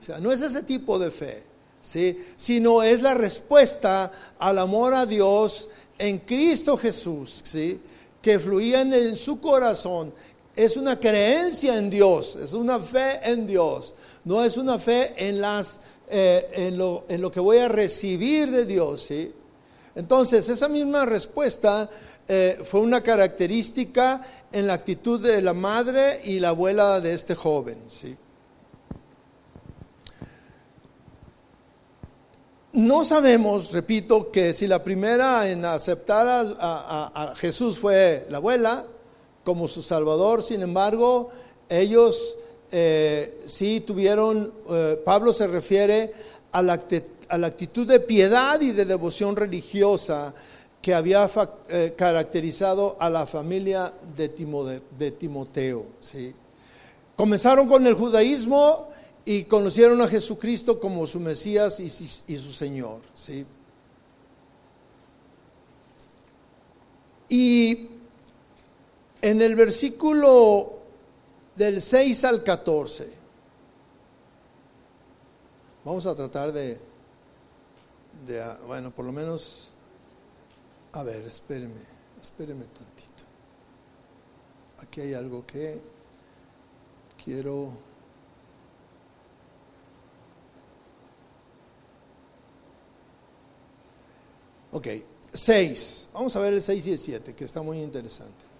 [0.00, 1.42] O sea, no es ese tipo de fe,
[1.80, 2.22] ¿sí?
[2.36, 7.80] sino es la respuesta al amor a Dios en Cristo Jesús, ¿sí?
[8.20, 10.12] que fluía en su corazón
[10.54, 13.94] es una creencia en Dios, es una fe en Dios,
[14.24, 15.42] no es una fe en,
[16.08, 19.02] eh, lo, que voy a recibir de Dios.
[19.02, 19.32] ¿sí?
[19.94, 21.88] Entonces, esa misma respuesta
[22.28, 24.20] eh, fue una característica
[24.52, 27.78] en la actitud de la madre y la abuela de este joven.
[27.88, 28.16] ¿sí?
[32.74, 38.86] No sabemos, repito, que si la primera en aceptar a, Jesús fue la abuela
[39.44, 41.30] como su Salvador, sin embargo,
[41.68, 42.36] ellos
[42.70, 46.12] eh, sí tuvieron, eh, Pablo se refiere
[46.52, 46.74] a la,
[47.46, 50.34] actitud de piedad y de devoción religiosa
[50.80, 51.28] que había
[51.68, 54.28] eh, caracterizado a la familia de,
[55.10, 55.86] Timoteo.
[56.00, 56.34] ¿sí?
[57.14, 58.88] Comenzaron con el judaísmo
[59.24, 63.00] y conocieron a Jesucristo como su Mesías y, su Señor.
[63.14, 63.46] ¿sí?
[67.28, 67.88] Y
[69.22, 70.80] en el versículo
[71.54, 73.08] del 6 al 14,
[75.84, 76.78] vamos a tratar de,
[78.26, 79.70] de ah, bueno, por lo menos,
[80.92, 81.80] a ver, espéreme,
[82.20, 83.22] espéreme tantito.
[84.78, 85.80] Aquí hay algo que
[87.24, 87.70] quiero...
[94.72, 94.88] Ok,
[95.32, 96.08] 6.
[96.14, 98.51] Vamos a ver el 6 y el 7, que está muy interesante.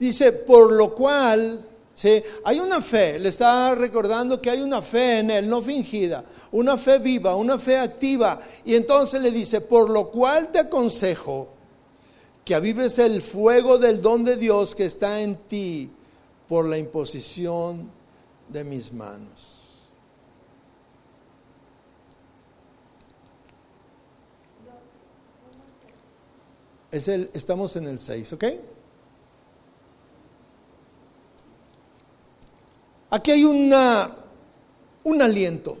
[0.00, 1.62] Dice, por lo cual,
[1.94, 2.22] ¿sí?
[2.42, 6.78] hay una fe, le está recordando que hay una fe en él, no fingida, una
[6.78, 8.40] fe viva, una fe activa.
[8.64, 11.48] Y entonces le dice, por lo cual te aconsejo
[12.46, 15.90] que avives el fuego del don de Dios que está en ti
[16.48, 17.90] por la imposición
[18.48, 19.58] de mis manos.
[26.90, 28.44] Es el, estamos en el 6, ¿ok?
[33.10, 33.72] Aquí hay un
[35.22, 35.76] aliento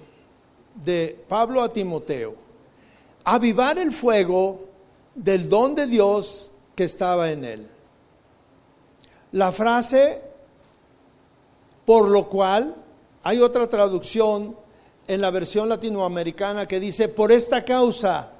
[0.74, 2.34] de Pablo a Timoteo.
[3.22, 4.64] Avivar el fuego
[5.14, 7.68] del don de Dios que estaba en él.
[9.32, 10.20] La frase,
[11.84, 12.74] por lo cual,
[13.22, 14.56] hay otra traducción
[15.06, 18.30] en la versión latinoamericana que dice, por esta causa.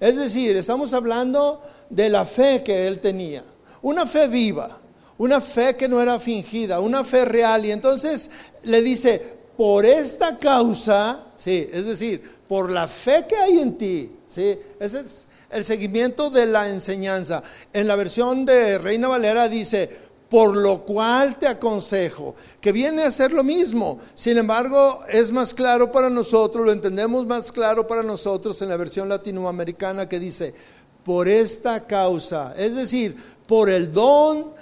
[0.00, 3.44] Es decir, estamos hablando de la fe que él tenía.
[3.82, 4.78] Una fe viva,
[5.18, 7.66] una fe que no era fingida, una fe real.
[7.66, 8.30] Y entonces
[8.62, 9.20] le dice,
[9.56, 15.00] por esta causa, sí, es decir, por la fe que hay en ti, sí, ese
[15.00, 17.42] es el seguimiento de la enseñanza.
[17.72, 23.10] En la versión de Reina Valera dice, por lo cual te aconsejo, que viene a
[23.10, 23.98] ser lo mismo.
[24.14, 28.76] Sin embargo, es más claro para nosotros, lo entendemos más claro para nosotros en la
[28.76, 30.54] versión latinoamericana que dice,
[31.02, 33.16] por esta causa, es decir,
[33.46, 34.52] por el don,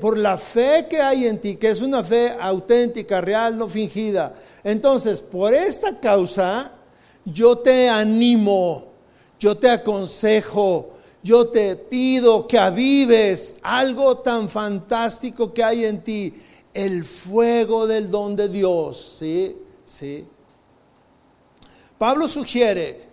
[0.00, 4.34] por la fe que hay en ti, que es una fe auténtica, real, no fingida.
[4.62, 6.72] Entonces, por esta causa,
[7.24, 8.86] yo te animo,
[9.38, 10.90] yo te aconsejo,
[11.22, 16.34] yo te pido que avives algo tan fantástico que hay en ti,
[16.72, 19.16] el fuego del don de Dios.
[19.18, 19.56] ¿Sí?
[19.84, 20.26] ¿Sí?
[21.98, 23.06] Pablo sugiere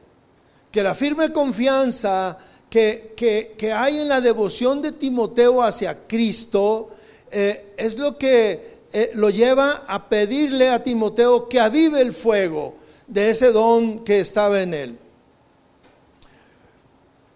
[0.70, 2.38] que la firme confianza
[2.74, 6.89] que, hay en la devoción de Timoteo hacia Cristo
[7.32, 12.76] eh, es lo que eh, lo lleva a pedirle a Timoteo que avive el fuego
[13.05, 14.97] de ese don que estaba en él.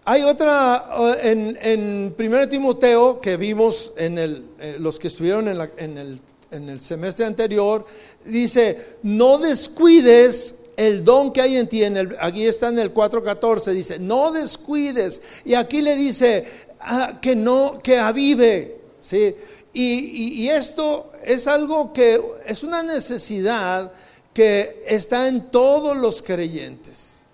[0.04, 0.88] Hay otra
[1.22, 4.44] eh, en, en 1 Timoteo que vimos en el,
[4.80, 6.20] los que estuvieron en, el,
[6.50, 7.86] en el semestre anterior,
[8.24, 12.94] dice, no descuides el don que hay en ti, en el, aquí está en el
[12.94, 15.20] 4.14, dice, no descuides.
[15.44, 16.46] Y aquí le dice
[16.78, 18.80] ah, que no, que avive.
[19.00, 19.34] ¿sí?
[19.72, 23.90] Y, y, esto es algo que es una necesidad
[24.32, 27.24] que está en todos los creyentes.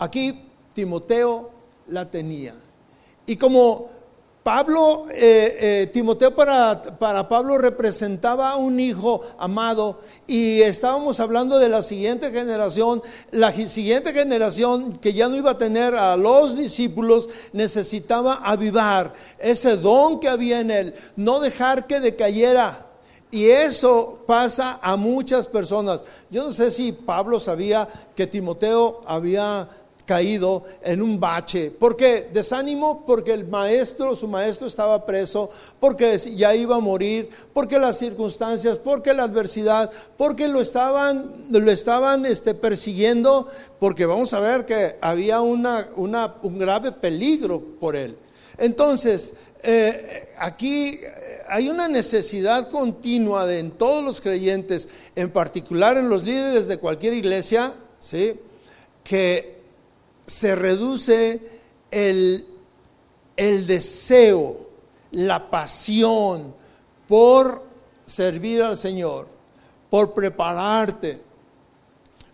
[0.00, 1.52] Aquí Timoteo
[1.86, 2.56] la tenía.
[3.26, 3.90] Y como
[4.48, 11.68] Pablo, eh, eh, Timoteo para, para, Pablo representaba un hijo amado y estábamos hablando de
[11.68, 13.02] la siguiente generación.
[13.30, 19.76] La siguiente generación que ya no iba a tener a los discípulos necesitaba avivar ese
[19.76, 22.86] don que había en él, no dejar que decayera.
[23.30, 26.02] Y eso pasa a muchas personas.
[26.30, 27.86] Yo no sé si Pablo sabía
[28.16, 29.68] que Timoteo había
[30.08, 31.70] caído en un bache.
[31.70, 32.30] ¿Por qué?
[32.32, 37.98] Desánimo porque el maestro, su maestro estaba preso, porque ya iba a morir, porque las
[37.98, 43.48] circunstancias, porque la adversidad, porque lo estaban, lo estaban este, persiguiendo,
[43.78, 48.16] porque vamos a ver que había una, una, un grave peligro por él.
[48.56, 55.98] Entonces, eh, aquí eh, hay una necesidad continua de en todos los creyentes, en particular
[55.98, 58.40] en los líderes de cualquier iglesia, ¿sí?
[59.04, 59.57] que
[60.28, 61.40] se reduce
[61.90, 62.46] el,
[63.34, 64.68] el deseo,
[65.12, 66.54] la pasión
[67.08, 67.64] por
[68.04, 69.26] servir al Señor,
[69.88, 71.18] por prepararte,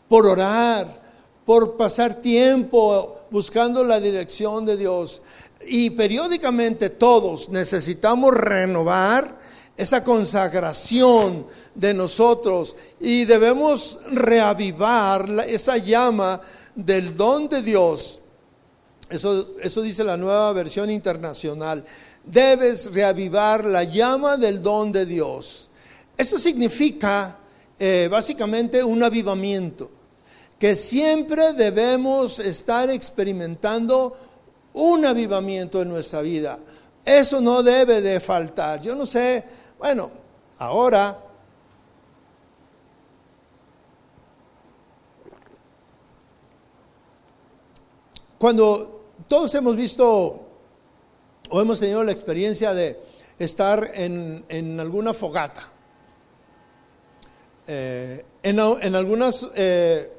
[0.08, 1.02] por orar,
[1.46, 5.22] por pasar tiempo buscando la dirección de Dios.
[5.66, 9.38] Y periódicamente todos necesitamos renovar
[9.76, 16.40] esa consagración de nosotros y debemos reavivar esa llama
[16.74, 18.20] del don de Dios.
[19.08, 21.84] Eso, eso dice la nueva versión internacional.
[22.24, 25.70] Debes reavivar la llama del don de Dios.
[26.16, 27.38] Esto significa
[27.78, 29.90] eh, básicamente un avivamiento,
[30.58, 34.16] que siempre debemos estar experimentando
[34.74, 36.58] un avivamiento en nuestra vida.
[37.04, 38.80] Eso no debe de faltar.
[38.80, 39.44] Yo no sé,
[39.78, 40.10] bueno,
[40.58, 41.23] ahora
[48.44, 50.46] cuando todos hemos visto
[51.48, 53.00] o hemos tenido la experiencia de
[53.38, 55.72] estar en, alguna fogata,
[57.66, 60.12] eh, en, algunas eh,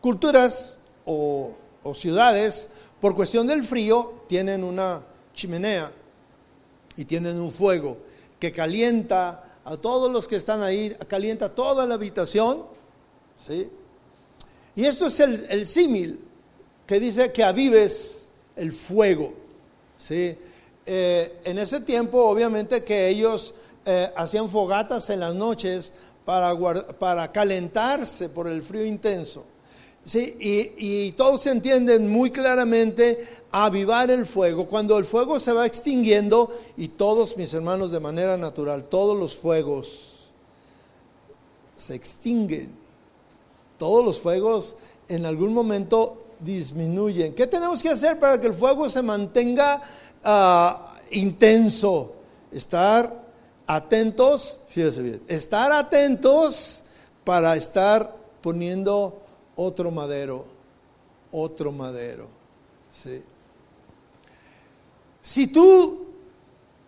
[0.00, 1.52] culturas o
[1.94, 5.04] ciudades, por cuestión del frío, tienen una
[5.34, 5.90] chimenea
[6.94, 7.98] y tienen un fuego
[8.38, 12.66] que calienta a todos los que están ahí, calienta toda la habitación.
[13.36, 13.68] ¿sí?
[14.76, 16.27] Y esto es el, símil
[16.88, 18.26] que dice que avives
[18.56, 19.34] el fuego.
[19.98, 20.34] ¿sí?
[20.86, 23.52] Eh, en ese tiempo, obviamente, que ellos
[23.84, 25.92] eh, hacían fogatas en las noches
[26.24, 26.56] para,
[26.98, 29.44] para calentarse por el frío intenso.
[30.02, 34.66] Sí, y, todos se entienden muy claramente avivar el fuego.
[34.66, 39.36] Cuando el fuego se va extinguiendo, y todos mis hermanos de manera natural, todos los
[39.36, 40.30] fuegos
[41.76, 42.70] se extinguen.
[43.76, 44.76] Todos los fuegos
[45.10, 47.34] en algún momento disminuyen.
[47.34, 49.80] ¿Qué tenemos que hacer para que el fuego se mantenga
[50.24, 52.14] ah, intenso?
[52.50, 53.12] Estar
[53.66, 56.84] atentos, fíjese bien, estar atentos
[57.24, 59.20] para estar poniendo
[59.56, 60.46] otro madero,
[61.30, 62.28] otro madero.
[65.20, 66.06] Si tú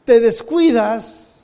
[0.05, 1.41] te descuidas,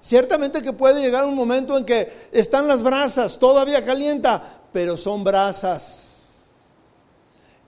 [0.00, 5.24] ciertamente que puede llegar un momento en que están las brasas, todavía calienta, pero son
[5.24, 6.03] brasas.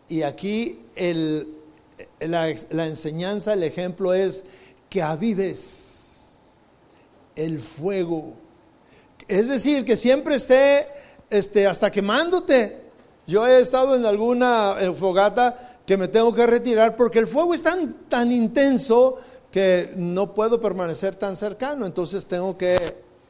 [0.09, 0.81] Y aquí
[2.21, 4.45] la, la enseñanza, el ejemplo es
[4.89, 5.87] que avives
[7.35, 8.35] el fuego.
[9.29, 10.87] Es decir, que siempre esté
[11.31, 12.83] este, hasta quemándote.
[13.27, 17.63] Yo he estado en alguna fogata que me tengo que retirar porque el fuego es
[17.63, 19.19] tan, tan intenso
[19.51, 22.77] que no puedo permanecer tan cercano, entonces tengo que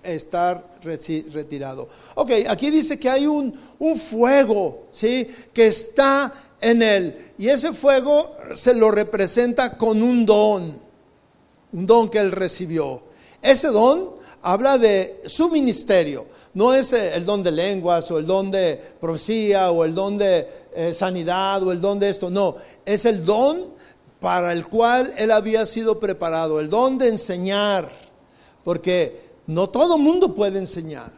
[0.03, 1.89] estar retirado.
[2.15, 5.29] Ok, aquí dice que hay un, un fuego, ¿sí?
[5.53, 7.33] Que está en él.
[7.39, 10.81] Y ese fuego se lo representa con un don,
[11.73, 13.03] un don que él recibió.
[13.43, 16.27] Ese don habla de su ministerio.
[16.55, 20.17] No es eh, el don de lenguas o el don de profecía o el don
[20.17, 22.31] de eh, sanidad o el don de esto.
[22.31, 23.75] No, es el don
[24.21, 27.91] para el cual él había sido preparado, el don de enseñar.
[28.65, 31.13] Porque no todo mundo puede enseñar.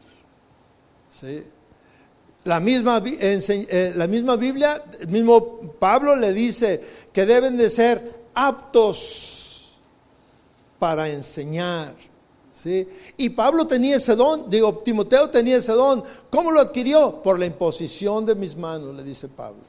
[2.45, 6.81] La misma, eh, la misma Biblia, el mismo Pablo le dice
[7.13, 9.79] que deben de ser aptos
[10.79, 11.95] para enseñar.
[13.17, 16.03] Y Pablo tenía ese don, digo, Timoteo tenía ese don.
[16.31, 17.23] ¿Cómo lo adquirió?
[17.23, 19.63] Por la imposición de mis manos, le dice Pablo.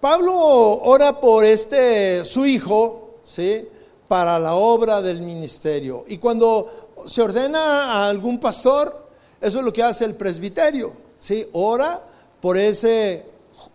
[0.00, 3.68] Pablo ora por este su hijo, ¿sí?
[4.08, 6.04] Para la obra del ministerio.
[6.08, 9.08] Y cuando se ordena a algún pastor,
[9.40, 11.46] eso es lo que hace el presbiterio, ¿sí?
[11.52, 12.04] Ora
[12.40, 13.24] por ese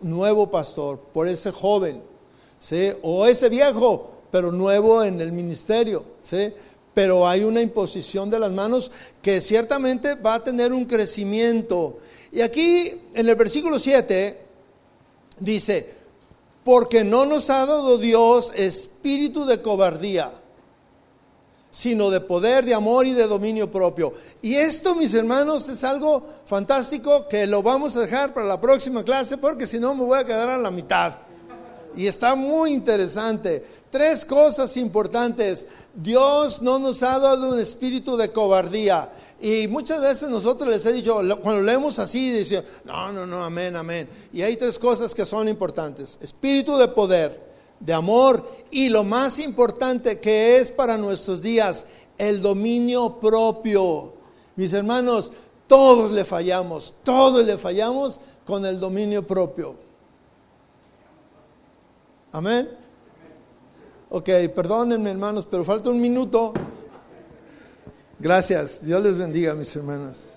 [0.00, 2.02] nuevo pastor, por ese joven.
[3.02, 6.52] O ese viejo, pero nuevo en el ministerio, ¿sí?
[6.94, 8.90] Pero hay una imposición de las manos
[9.22, 11.98] que ciertamente va a tener un crecimiento.
[12.32, 14.40] Y aquí en el versículo 7
[15.38, 15.94] dice,
[16.64, 20.32] porque no nos ha dado Dios espíritu de cobardía,
[21.76, 24.14] sino de poder, de amor y de dominio propio.
[24.40, 29.04] Y esto, mis hermanos, es algo fantástico que lo vamos a dejar para la próxima
[29.04, 31.16] clase porque si no me voy a quedar a la mitad.
[31.94, 33.62] Y está muy interesante.
[33.90, 35.66] Tres cosas importantes.
[35.94, 39.10] Dios no nos ha dado un espíritu de cobardía.
[39.38, 43.76] Y muchas veces nosotros les he dicho, cuando leemos así, dice, no, no, no, amén,
[43.76, 44.08] amén.
[44.32, 46.18] Y hay tres cosas que son importantes.
[46.22, 47.45] Espíritu de poder,
[47.80, 51.86] de amor y lo más importante que es para nuestros días,
[52.18, 54.12] el dominio propio.
[54.56, 55.32] Mis hermanos,
[55.66, 59.74] todos le fallamos, todos le fallamos con el dominio propio.
[62.32, 62.70] Amén.
[64.08, 66.52] Ok, perdónenme hermanos, pero falta un minuto.
[68.18, 68.84] Gracias.
[68.84, 70.35] Dios les bendiga, mis hermanos.